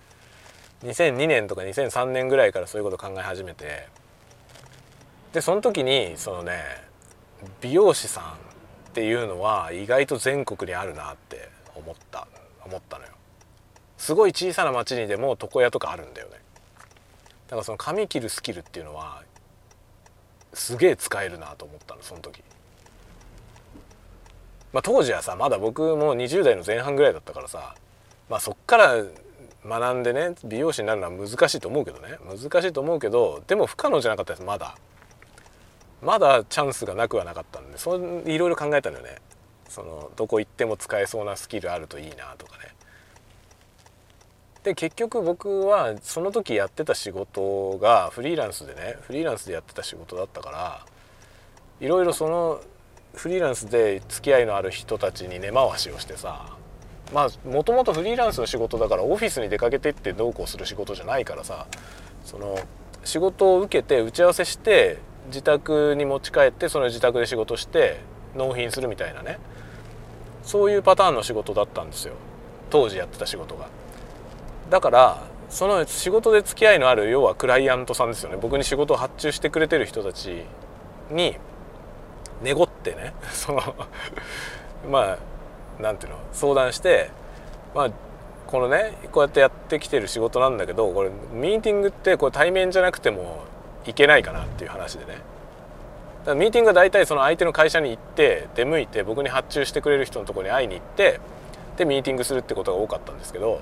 [0.84, 3.88] 2002年とか2003年ぐらいからそういうこと考え始めて
[5.32, 6.60] でその時にそのね
[7.60, 8.26] 美容師さんっ
[8.92, 12.26] ていうのは意外と全国にあるなって思った
[12.64, 13.11] 思ったのよ。
[14.02, 16.34] すごい小さな町にでも床屋とかあるんだよね。
[17.46, 19.22] だからその髪切るスキルっていうのは
[20.52, 22.42] すげえ使えるなと思ったのその時。
[24.72, 27.76] まあ当時はさまだ僕も20代の前半ぐらいだったからさ
[28.28, 29.04] まあそっから
[29.64, 32.18] 学んでね美容師になるのは難しいと思うけどね。
[32.26, 34.76] 難しいと思うけどでも不可能じゃなかったですまだ。
[36.02, 39.18] まだチャンスがなくはなかったんでそいろいろ考えたのよね。
[39.68, 42.71] そのどこ行っても使えそうなスキルあるといいなとかね。
[44.64, 50.86] で結局僕はその時やってた仕事がフリーランスでねフリーランスでやってた仕事だったから
[51.80, 52.60] いろいろその
[53.14, 56.56] フリーランスで付き合いのある人たちに根回しをしてさ
[57.12, 61.66] まあもともとフリーランスの仕事だからオフィスに出かけてってどうこうする仕事じゃないからさ
[62.24, 62.56] その
[63.04, 67.98] 仕事を受けて打ち合わせして自宅に持ち帰ってその自宅で仕事して
[68.36, 69.38] 納品するみたいなね
[70.44, 72.14] そういうパターンの仕事だったんですよ
[72.70, 73.81] 当時やってた仕事が。
[74.72, 78.38] だからその仕事で付き合いのある要はクライアントさんですよね。
[78.40, 80.44] 僕に仕事を発注してくれてる人たち
[81.10, 81.36] に
[82.42, 83.60] 寝ごってね その
[84.90, 85.18] ま
[85.78, 87.10] あなんていうの相談して
[87.74, 87.90] まあ
[88.46, 93.40] このねこうやってやってきてる仕事なんだけどこれミーティングってこれ対面じゃなくても
[93.84, 95.12] いけないかなっていう話でね。
[95.12, 101.20] だからミーティングは大体その相手の会社に行って出向いて僕に発注してくれる人のとこに会いに行って
[101.76, 103.60] でミーティングするってことが多かったんですけど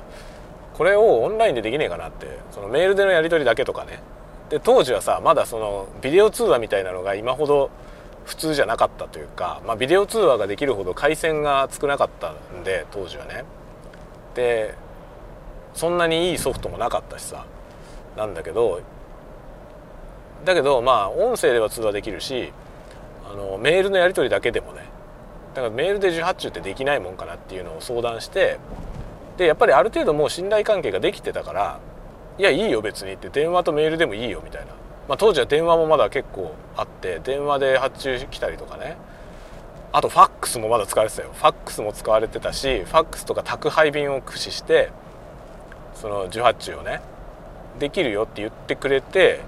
[0.80, 2.26] これをオンラインでできねえかなって。
[2.52, 4.00] そのメールでのやり取りだけとかね。
[4.48, 7.68] で当時はさまだそのビデオ通話みたいなのが今ほど
[8.24, 13.44] 普通じゃなかったというか、まあ、ビデオ通話ができるほど回線が少なかったんで当時はね。
[14.34, 14.74] で
[15.74, 17.44] そんなにいいソフトもなかったしさ。
[18.16, 18.80] なんだけど
[20.46, 22.54] だけどまあ音声では通話できるし
[23.30, 24.86] あのメールのやり取りだけでもね。
[25.54, 28.58] だからメールで受発注ってできないもんかなっていうのを相談して
[29.40, 31.80] でやっぱりある程度もう信頼関係ができてたから
[32.36, 34.72] 「いやいいよ別に」って電話とメールでもいいよみたいな、
[35.08, 38.98] まあ、当時は電話もまだ結構あって電話で発注来たりとかね。
[39.92, 41.30] あとファックスもまだ使われてたよ。
[41.32, 44.90] ファックスも使われてたしファックスとか宅配便を駆使して
[45.94, 47.00] その受発注をね
[47.78, 49.40] できるよって言ってくれて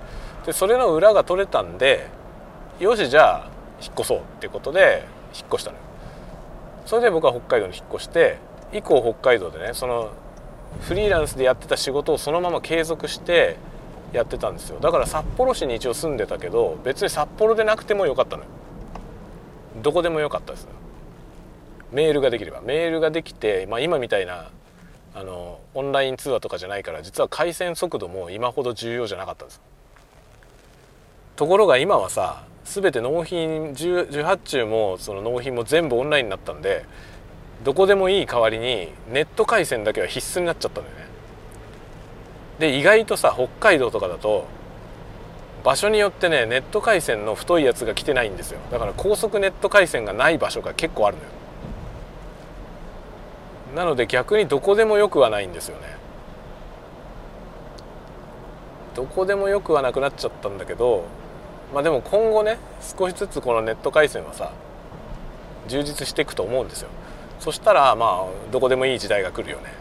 [0.46, 2.08] でそれの裏が取れたんで
[2.80, 3.50] よしじゃあ
[3.82, 5.82] 引っ越そうってことで引っ越したのよ。
[6.86, 8.38] それで僕は北海道に引っ越して
[8.72, 10.10] 以降北海道でねその
[10.80, 13.56] フリーランスでやってた仕事をそのまま継続して
[14.12, 14.78] やってたんですよ。
[14.80, 18.48] だから札幌市に一応住んでたけど別に札幌でなくてもよかったのよ。
[19.82, 20.68] どこでもよかったです
[21.92, 22.60] メールができれば。
[22.62, 24.50] メールができて、まあ、今みたいな
[25.14, 29.60] あのオンライン通話とかじゃないから実は回線速度も今ほど重要じゃなかったんです。
[31.36, 36.84] ところが今はさ全て納品受発注もその納品も全部オンラインになったんで
[37.64, 41.02] どこでもいい代わりにネット回線だけは必須になっちゃったんだよね。
[42.58, 44.46] で意外とさ北海道とかだと
[45.64, 48.60] 場所によってねネット回線の太いやつが来てないんですよ。
[48.70, 51.28] だから高速ネット回線がない場所が結構あるのよ。
[53.76, 55.96] なので逆にどこでもよくはないんですよね。
[58.94, 61.04] どこでもよくはなくなっちゃったんだけど
[61.72, 64.52] まあでも今後ね少しずつこのネット回線はさ
[65.68, 66.90] 充実していくと思うんですよ。
[67.42, 69.72] そしたらまあどこでもいい時代が来るよね。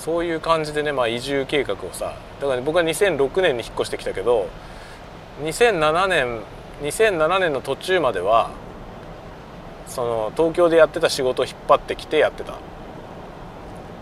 [0.00, 4.48] そういう感じでね、まあ、移住計画をさだから、ね、僕は2006年に引っ越してきたけど
[5.42, 6.40] 2007年
[6.82, 8.50] 2007年の途中までは
[9.86, 12.54] その東京でやってた仕事を引っ張ってきてやってた。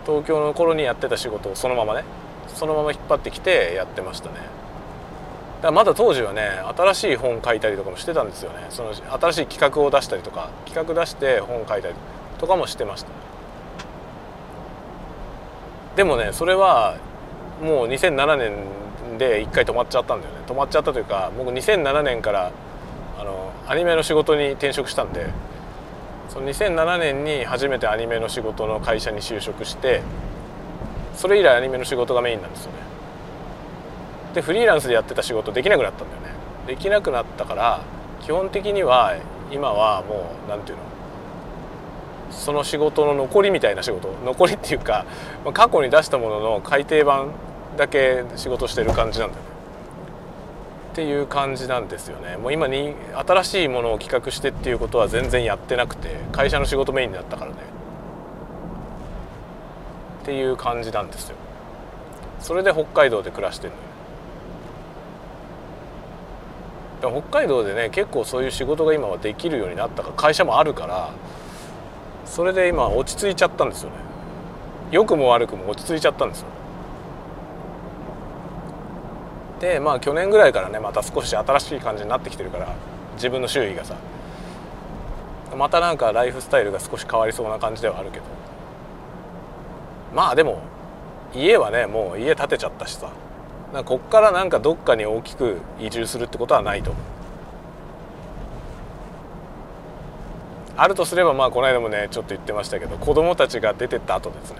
[0.05, 2.03] 東京の頃にやってた仕事をそのままね
[2.47, 4.35] そのまま引っ張ってきてやってましたね。
[5.61, 8.67] だまだ当時はね新しい本書いたりとかもしてたんですよね。
[8.69, 11.95] その新しい企画を出したりとか企画出して本書いたり
[12.37, 13.09] とかもしてました。
[15.95, 16.97] でもねそれは
[17.61, 20.41] もう2007年で一回止まっちゃったんだよね。
[20.45, 22.51] 止まっちゃったというか僕2007年から
[23.17, 25.27] あのアニメの仕事に転職したんで
[26.29, 30.01] その2007年に初めてアニメの仕事の会社に就職して
[31.15, 32.94] それ以来アニメの仕事がメインなんですよね。
[34.35, 36.27] でフリーランスでやってた仕事できなくなったんだよね。
[36.67, 37.81] できなくなったから
[38.21, 39.15] 基本的には
[39.51, 40.85] 今はもう何て言うの
[42.31, 44.09] その仕事の残りみたいな仕事。
[44.25, 45.05] 残りっていうか
[45.53, 47.31] 過去に出したものの改訂版
[47.77, 49.49] だけ仕事してる感じなんだよね。
[50.91, 52.35] っていう感じなんですよね。
[52.35, 57.57] もう今に新しいものを企画してっていうことは全然やってなくて会社の仕事メインになったからね。
[60.23, 61.37] っていう感じなんですよ。
[62.39, 63.84] それで北海道で暮らしてるのよ。
[67.11, 71.11] 北海道でね結構そういう仕事が今はできるようになったか会社もあるから
[72.25, 73.97] それで今落ち着いちゃったんですよね。
[74.91, 76.47] 良くも悪くも落ち着いちゃったんですよ。
[79.59, 82.73] でまあ去年ぐらいからねまた少し新しい感じになってきてるから
[83.15, 83.95] 自分の周囲がさ。
[85.55, 88.25] またなんかライフスタイルが少し変わりそうな感じではあるけど。
[90.13, 90.59] まあでも
[91.33, 93.09] 家はねもう家建てちゃったしさ。
[93.83, 96.93] こっからなんかどっかに大きく移住するってことはないと。
[100.77, 104.57] あるとすればまあこの間もねちょっと言ってましたけど子供たちが出てった後ですね。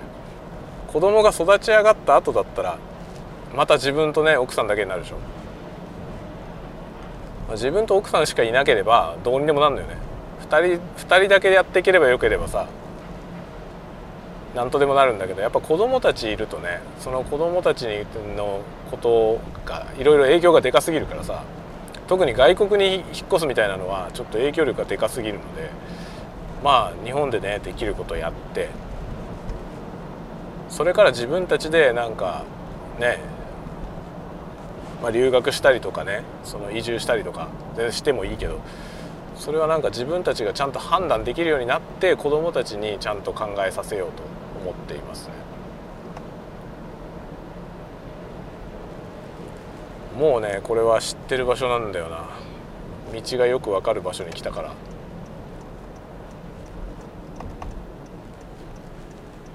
[0.87, 2.77] 子供が育ち上がった後だったら
[3.53, 5.21] また自分とね奥さんだけになるでしょ、ま
[7.49, 9.97] あ、自分と奥さんしかいなければどうにでもなんのよね。
[10.49, 12.67] 2人 ,2 人だけでやっていければよければさ
[14.55, 17.85] 何とでもなるんだけどやっぱ子供たちいるとねその子供たち
[18.37, 21.43] のことがいろいろ影響がでかすぎるからさ
[22.07, 25.69] 特に外国に引っ越すみたいなのはちょっと影響力がでかすぎるので
[26.63, 28.69] まあ日本でねできることやって
[30.69, 32.45] それから自分たちでなんか
[32.99, 33.19] ね
[35.01, 37.49] まあ、留学したりとかねその移住したりとか
[37.91, 38.59] してもいいけど
[39.35, 44.34] それはなんか自分たちがちゃんと判断できるようになって子どもたちにちゃんと考えさせようと。
[44.65, 45.33] 思っていますね。
[50.17, 52.25] もうねこれは知ってる場所なんだよな。
[53.13, 54.73] 道がよくわかる場所に来たから。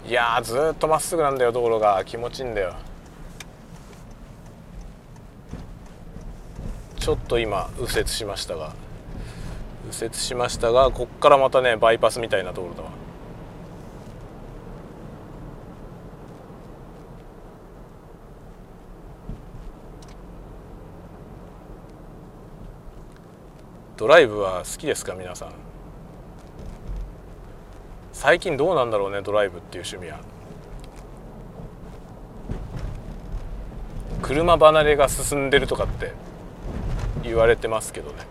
[0.07, 2.03] いやずっとまっすぐなんだよ道路が。
[2.05, 2.75] 気持ちいいんだよ。
[6.99, 8.75] ちょっと今右折しましたが。
[9.87, 12.99] 右折しましたがこっからまたねバイパスみたいな道路だわ。
[24.01, 25.48] ドライブは好きですか皆さん？
[28.14, 30.20] 最近どうなんだろうねドライブっていう趣味は。
[34.22, 36.14] 車離れが進んでるとかって
[37.22, 38.24] 言われてますけどね。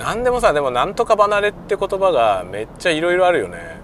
[0.00, 3.76] 何でもさでも「なんとか離れ」って言葉がめっちゃいろいろあるよね。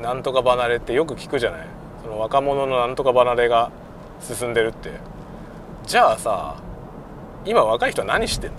[0.00, 1.73] なんとか離れってよく聞くじゃない。
[2.04, 3.72] その若者のなんとか離れが
[4.20, 4.90] 進んでるって。
[5.86, 6.56] じゃあさ
[7.46, 8.56] 今若い人は何してんの？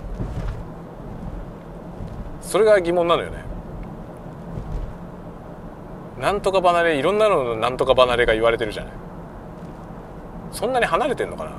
[2.42, 3.44] それが疑問なのよね。
[6.20, 8.92] なんとか離れいろんなののなんとか離れが言われてるじゃない。
[10.50, 11.52] そんなに離れてんのかな？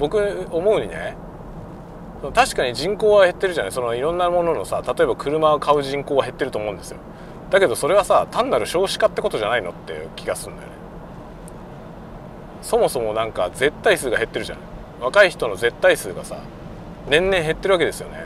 [0.00, 1.16] 僕思うにね
[2.34, 3.72] 確かに人口は減ってるじゃない。
[3.72, 6.98] そのいろんなもののさ例えば車を買う人口は減ってると思うんですよ。
[7.54, 10.74] だけどそれはさ単なる少子化ってことじゃないのっていう気がするんだよね。
[12.62, 14.64] そもそもなんか絶対数が減ってるじゃない
[15.00, 16.38] 若い人の絶対数がさ
[17.08, 18.24] 年々減ってるわけですよね。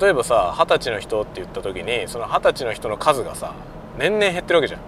[0.00, 3.54] 例えばさ二十歳の人って言った時にその二十歳の人の数がさ
[3.98, 4.80] 年々減ってるわけじゃん。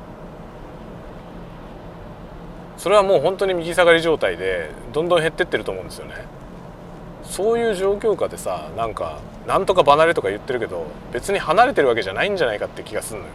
[2.77, 6.15] それはもう本当に右下がり状態でどんどん減ってってると思うんですよね。
[7.25, 13.31] そういう状況下でさなんかなんとか離れとか言ってるけど別に離れてるわけじゃないんじゃないかって気がすんのよ。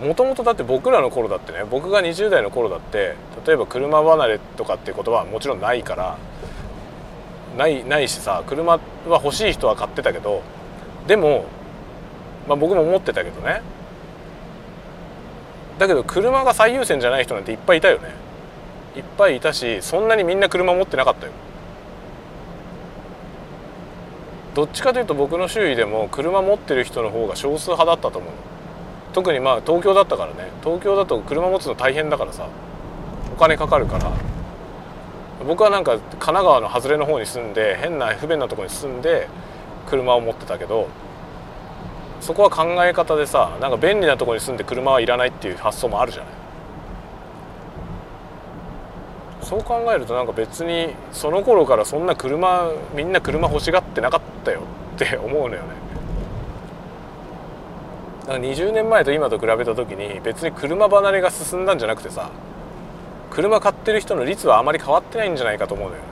[0.00, 6.18] もともとだって僕らの頃だってね僕が20代の頃だって例えば車離れとかって言葉はもちろんないから
[7.56, 10.42] ないないしさ車は欲しい人は買ってたけど
[11.06, 11.46] でも、
[12.48, 13.62] まあ、僕も思ってたけどね。
[15.78, 18.10] だけど車が最優先じゃない人なんていっぱいいたよね。
[18.96, 21.32] いっぱいいたしそんなにみんな車持ってなかったよ。
[24.54, 28.32] どっちかというと僕の周囲でも車持ってる人の方が少数派だったと思う
[29.12, 30.50] 特にまあ東京だったからね。
[30.62, 32.48] 東京だと車持つの大変だからさ。
[33.32, 34.12] お金かかるから。
[35.46, 39.28] 僕はなんか神奈川の外れの方に住んで変な不便なところに住んで
[39.86, 40.88] 車を持ってたけど
[42.20, 46.32] そこは考え方でさなんか便利なところに住んで車はいらないっていう発想もあるじゃない。
[49.44, 54.62] そう考えるとなんか別にその頃からそんな車みんな車欲しがってなかったよ
[54.96, 55.68] って思うのよね。
[58.22, 62.30] だから20年前と今と比べた時に別に車離れが進んだんじゃなくてさ
[63.30, 66.02] 車買ってる人の率はあまり変わってないんじゃないかと思うのよ。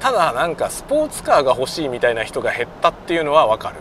[0.00, 3.76] ただなんかスポーツカーが欲しいみたいな人が減ったっていうのは分かる。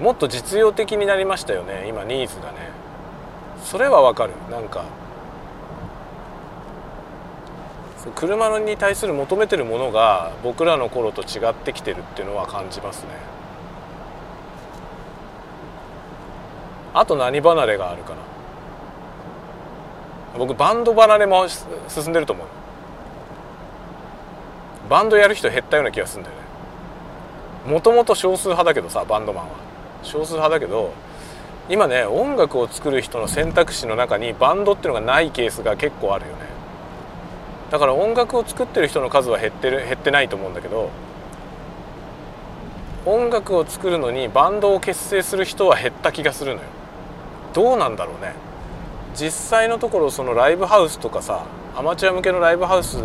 [0.00, 1.86] もっと実用的になりましたよね。
[1.88, 2.70] 今ニーズがね。
[3.64, 4.32] それは分かる。
[4.50, 4.84] なんか
[8.14, 13.08] 車に対する求めてるものが僕らの頃と違ってきてるっていうのは感じますね。
[16.94, 18.18] あと何離れがあるかな。
[20.38, 21.46] 僕バンド離れも
[21.88, 22.46] 進んでると思う。
[24.88, 26.36] バンドやる人減ったような気がするんだよ
[27.66, 27.72] ね。
[27.72, 29.65] もともと少数派だけどさバンドマンは。
[30.02, 30.92] 少数派だけど
[31.68, 36.42] 今ね音楽を作る人の選択肢の中にバンドっていうのがないケースが結構あるよね。
[37.70, 40.90] だから音楽を作ってる人の数は減ってる減ってないと思うんだけど
[43.04, 46.68] 音楽を作るのにバンドを結成する人は減った気がするのよ。
[47.52, 48.34] どうなんだろうね。
[49.14, 52.98] 実際のところそのライブハウスとかさアマチュア向けのライブハウス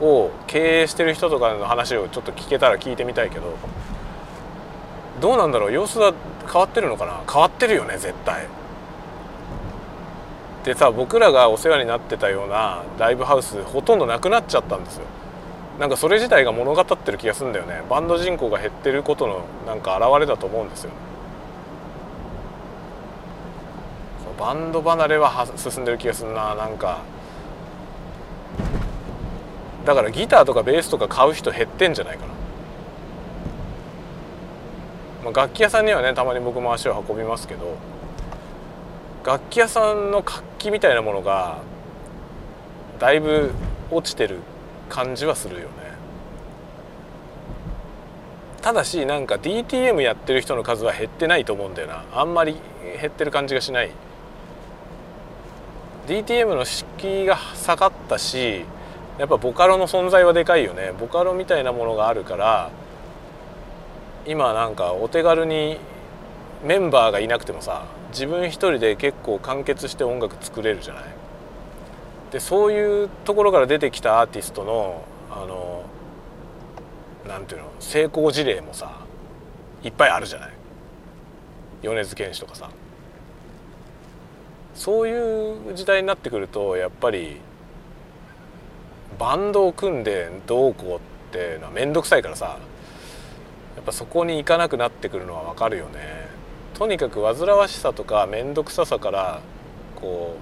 [0.00, 3.54] を経営してる人とかの話をちょっと聞けたら聞いてみたいけど
[5.20, 5.72] どうなんだろう？
[5.72, 6.12] 様子は
[6.46, 7.22] 変わってるのかな？
[7.30, 8.46] 変わってるよね絶対。
[10.64, 15.04] でさ僕らがお世話になってたようなライブハウスほとんどなくなっちゃったんですよ。
[15.78, 17.82] なんかそれ自体が物語ってる気がするんだよね。
[17.88, 20.90] バンド人口が減ってることのなんか表れだと思うんですよ。
[24.38, 26.98] バンド離れは進んでる気がするななんか。
[29.84, 32.32] だからギターとかベースとか買う人減ってんじゃないかな、
[35.26, 37.76] まあ、楽器屋さんにはねたまに僕も足を運びますけど
[39.24, 41.58] 楽器屋さんの活気みたいなものが
[43.00, 43.50] だいぶ
[43.90, 44.38] 落ちてる
[44.88, 45.66] 感じはするよね。
[48.62, 52.04] ただしなんか DTM やってる人の数は減ってないと思うんだよな。
[52.12, 52.56] あんまり
[53.00, 53.90] 減ってる感じがしない。
[56.06, 58.64] DTM の敷居が下がったし
[59.18, 60.92] やっぱボカロの存在はでかいよね。
[61.00, 62.70] ボカロみたいなものがあるから
[64.26, 65.78] 今なんかお手軽に
[66.64, 71.04] メンバーがいなくてもさ自分一人で結構完結して音楽作れるじゃない？
[72.32, 75.84] でそういうところから出てきたアーティストのあの
[77.28, 79.00] なんていうの成功事例もさ
[79.82, 80.50] いっぱいあるじゃない？
[81.82, 82.70] 米津玄師とかさ。
[84.74, 87.36] そういう時代になってくるとやっぱり
[89.18, 90.98] バンドを組んでどうこうっ
[91.32, 92.58] ていうのは面倒くさいからさ。
[93.76, 96.28] やっぱそこに行かなくなってくるのは分かるよね。
[96.74, 99.40] とにかく煩わしさとか面倒くささから
[99.94, 100.36] こ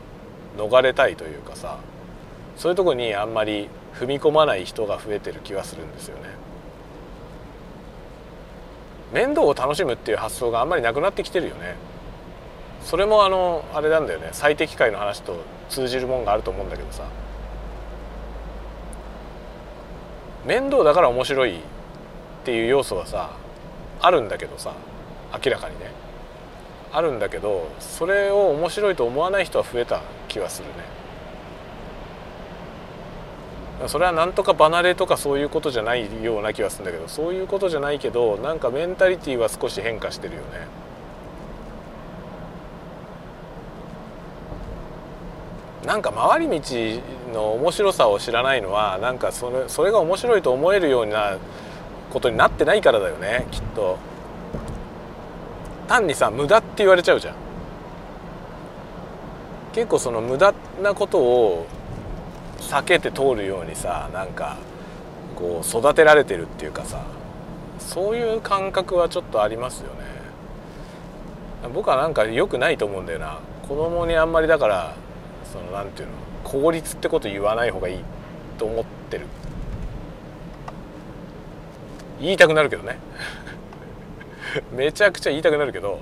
[0.56, 1.78] う逃れたいというかさ
[2.56, 6.22] そういうとこにあんまり踏み込まない人が増えてる気はするんですよね。
[9.12, 11.76] 面倒を楽しむっていう発想があんまりなくなってきてるよね。
[12.82, 15.36] それもあのあれなんだよね最適解の話と
[15.70, 17.04] 通じるもんがあると思うんだけどさ
[20.44, 21.60] 面倒だから面白い
[22.44, 23.30] っていう要素はさ
[24.02, 24.74] あるんだけどさ
[25.32, 25.90] 明らかにね。
[26.92, 30.74] あるんだけどそれを面白いと思わない人は増えた気はするね。
[33.88, 40.46] それはなんとか離れとかそういうことじゃないような気はするんだけどそういうことじゃないけどなんかメンタリティーは少し変化してるよね。
[45.86, 47.00] なんか回り道
[47.32, 51.38] の面白さを知らないのはなんかそれそれが面白いと思えるような
[52.10, 53.98] ことになってないからだよねきっと。
[55.88, 57.34] 単にさ無駄って言われちゃうじゃん。
[59.72, 61.66] 結構その無駄なことを
[62.58, 64.56] 避けて通るようにさなんか
[65.34, 67.02] こう育てられてるっていうかさ
[67.78, 70.04] そういう感覚はちょっとありますよね。
[71.74, 73.40] 僕はなんか良くないと思うんだよな。
[73.68, 74.94] 子供にあんまりだから
[75.52, 78.04] そのなんていうの効率ってこと言わない方がいい
[78.58, 79.26] と思ってる。
[82.20, 82.98] 言いたくなるけどね
[84.72, 86.00] めちゃくちゃ言いたくなるけど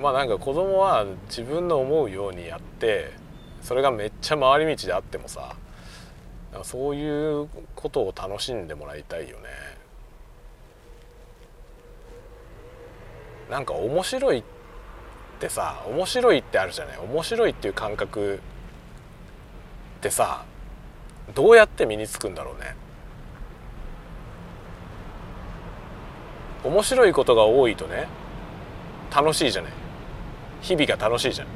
[0.00, 3.12] まあなんか子供は自分の思うようにやって
[3.62, 5.54] それがめっちゃ回り道であってもさ
[6.62, 9.48] そういうことを楽しんでもらいたいよね。
[13.50, 14.42] なんか面白いっ
[15.40, 16.98] てさ面白いってあるじゃない？
[16.98, 18.40] 面白いっていう感覚
[19.98, 20.44] ってさ
[21.34, 22.74] どうやって身につくんだろうね。
[26.64, 28.08] 面白いことが多いとね
[29.14, 29.72] 楽しいじゃない。
[30.60, 31.46] 日々が楽しいじゃん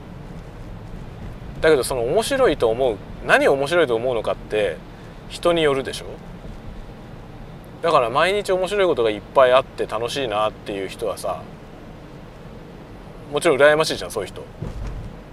[1.60, 2.96] だけどその面白いと思う
[3.26, 4.76] 何を面白いと思うのかって
[5.28, 6.06] 人によるでしょ。
[7.82, 11.42] だから毎日面白いことがいっぱいあって楽しいなっていう人はさ
[13.32, 14.44] もちろん羨ましいじゃんそういう人。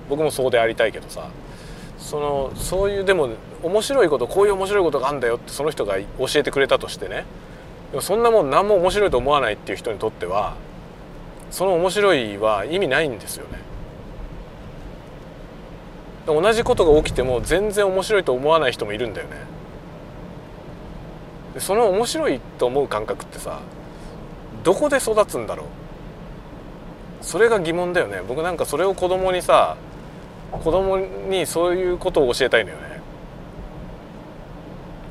[0.09, 1.29] 僕もそうでありたいけどさ
[1.99, 3.29] そのそういうでも
[3.61, 7.25] 面白いことこういう面白いことがあるんだよってその人が教えてくれたとしてね
[7.91, 10.55] でもそんなもん何も面白いと思わないっていう人にとっては
[11.49, 13.59] その面白いは意味ないんですよね。
[16.27, 19.35] 同じことが起きても全然面白いと思わない人もいるんだよね。
[21.55, 23.61] でその面白いと思う感覚ってさ
[24.63, 25.65] どこで育つんだろう。
[27.21, 28.21] それが疑問だよね。
[28.27, 29.75] 僕なんかそれを子供にさ
[30.51, 33.01] 子供にそういうことを教えたいのよね。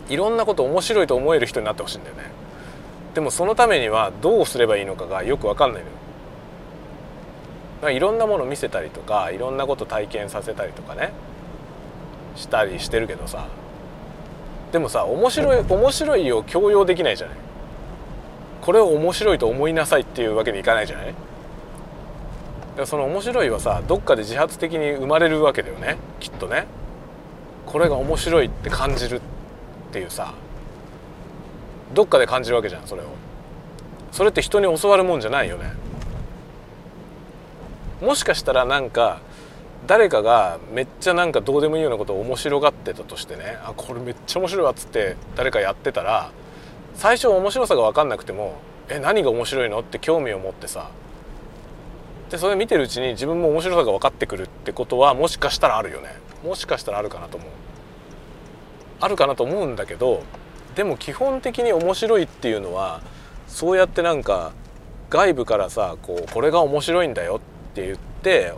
[0.09, 2.38] いろんなこと面白いと思える人になってほしいんだよね。
[3.19, 5.83] でもそのためにはどうすればいいのかがよく分かんない
[7.83, 7.97] のよ。
[7.97, 11.11] いろんなもの見せたりとかいろんなこと体験させたりとかね。
[12.37, 13.49] したりしてるけどさ。
[14.71, 17.37] でもさ面白い面白いを強要できないじゃない。
[18.61, 21.13] これを面白いと思いなさいっていうわけにいかないじゃない。
[22.87, 25.97] その面白いはさどっかで自発的に生まれるわけだよね。
[26.21, 26.69] きっとね。
[27.67, 29.21] これが面白いって感じるっ
[29.91, 30.35] ていうさ。
[31.95, 33.07] どっかで感じるわけじゃんそれを。
[34.13, 35.73] それって人に教わるもんじゃないよね。
[38.01, 39.21] もしかしたらなんか
[39.87, 46.31] 誰かがめっちゃなんかどうでもいいようなことを面白がってたとしてねあこれめっちゃ面白いわっつって誰かやってたら
[46.95, 48.59] 最初面白さが分かんなくても
[48.89, 50.91] え何が面白いのって興味を持ってさ
[52.31, 56.09] でそれ見てるうちに自分も面白さが分かってくるってことはもしかしたらあるよね。
[56.45, 57.51] もしかしたらあるかなと思う。
[59.01, 60.23] あるかなと思うんだけど
[60.79, 63.03] でも基本的に面白いっていうのは
[63.49, 64.53] そうやってなんか
[65.11, 67.41] 外部からさこうこれが面白いんだよ
[67.73, 68.53] って言って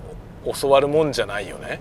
[0.60, 1.80] 教わるもんじゃないよね。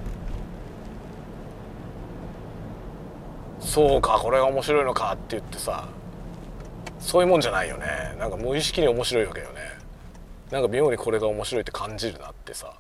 [3.59, 5.89] そうかこれが面白いのかって言ってさ
[7.01, 8.15] そういうもんじゃないよね。
[8.17, 9.59] なんか無意識に面白いわけよね。
[10.51, 12.75] なんか妙にこれが面白いって感じるなってさ。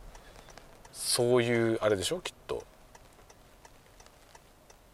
[0.93, 2.63] そういうあれでしょきっと。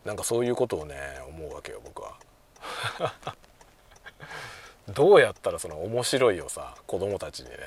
[0.03, 0.95] なんかそういうことをね
[1.30, 2.24] 思うわけよ僕は。
[4.93, 7.57] どうやったらその面白いをさ子供たちにね。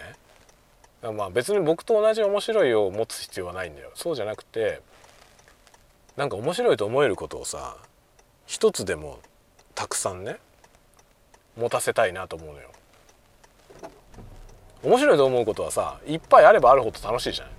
[1.12, 3.90] まあ別に僕と同じ面白いを持つ必要はないんだよ。
[3.94, 4.80] そうじゃなくて
[6.16, 7.76] なんか面白いと思えることをさ
[8.46, 9.20] 一つでも
[9.74, 10.38] たくさんね
[11.56, 12.70] 持たせたいなと思うのよ。
[14.82, 17.52] 面白いと思うことはさいっぱいあればあるほど楽しいじゃない、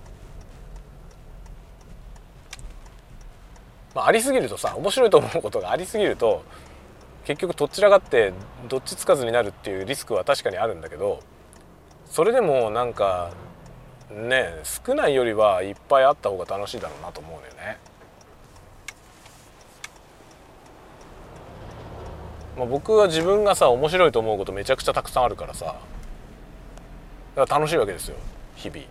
[3.94, 6.44] まあ、ありすぎるとさ面白いと思うことがありすぎると
[7.24, 8.32] 結局どちらがって
[8.68, 11.20] どっちつかずになるっていうリスクは確かにあるんだけど
[12.06, 13.30] それでもなんか
[14.10, 17.78] ね少ないよりはいっぱいあった方が楽しいだろうなと思うのよね。
[22.56, 25.76] まあ、僕は自分がさ面白いと思うことめちゃくちゃたくさんあるからさ
[27.36, 28.16] だから楽しいわけですよ
[28.56, 28.82] 日々。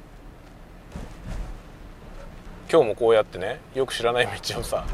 [2.72, 4.86] 今日もこうやってねよく知らない道をさ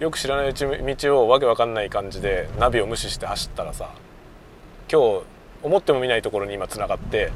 [0.00, 3.90] よく知らないうち道をわけわかんない感じでナビを無視して走ったらさ
[4.90, 5.22] 今日
[5.62, 7.30] 思ってもみないところに今つながって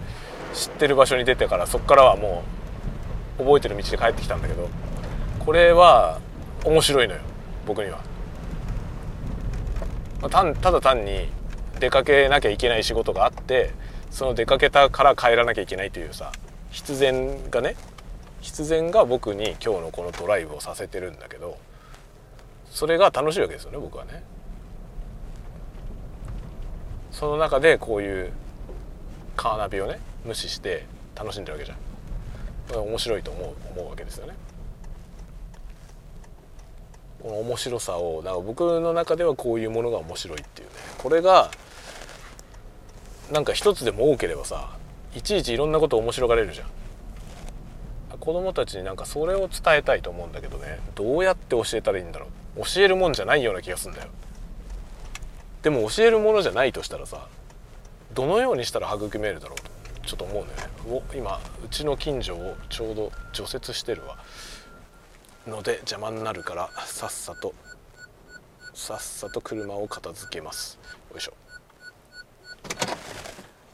[0.54, 2.42] 知ってる場所に出てからそこからはも
[3.38, 4.68] う覚えてる道で帰ってきたんだけど
[5.38, 6.20] これは
[6.64, 7.20] 面白いのよ
[7.66, 8.00] 僕には。
[10.22, 11.28] たただ単に
[11.78, 13.70] 出かけなきゃいけない仕事があって
[14.10, 16.32] その出かけたから帰らなきゃいけないというさ
[16.70, 17.76] 必然がね
[18.40, 21.56] 必然が僕に今日のこのドライブをさせてるんだけど
[22.70, 24.22] それが楽しいわけですよね僕はね。
[27.10, 28.32] その中でこういう
[29.36, 31.78] カーナビをね無視して楽しんでるわけじゃん。
[32.80, 34.34] 面白いと思う思うわけですよね。
[37.22, 40.74] この面白さをだから僕の中ではこういうものが面白いっていうね。
[40.98, 41.50] これが
[43.32, 44.76] なんか一つでも多ければさ
[45.14, 46.68] いちいちいろんなこと面白がれるじゃん。
[48.20, 52.28] 子供たちになんかそれを伝えたいと思うんだけどねどうやって教えたらいいんだろう
[52.58, 54.08] 教えるもんじゃないような気がするんだよ。
[55.62, 57.26] でも教えるものじゃないとしたらさ
[58.14, 60.50] どのようにしたら育めるだろうとちょっと思うね。
[60.88, 64.16] お今うちの近所をちょうど除雪してるわ。
[65.46, 67.54] ので邪魔になるからさっさと
[68.74, 70.78] さっさと車を片付けます。
[71.10, 71.34] よいしょ。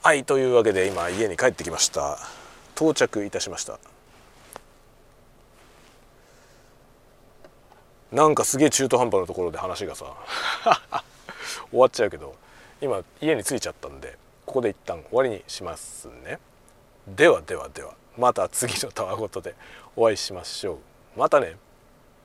[0.02, 2.18] はいというわけで今家に帰ってきました。
[2.76, 3.78] 到着いたしました。
[8.14, 10.06] なんかすげえ中途半端なところで話がさ
[11.70, 12.36] 終わっちゃうけど
[12.80, 16.38] 今家に着いちゃったんでここで一旦終わりにしますね。
[17.08, 19.56] ではではではまた次のたわごとで
[19.96, 20.74] お会いしましょ
[21.16, 21.18] う。
[21.18, 21.56] またね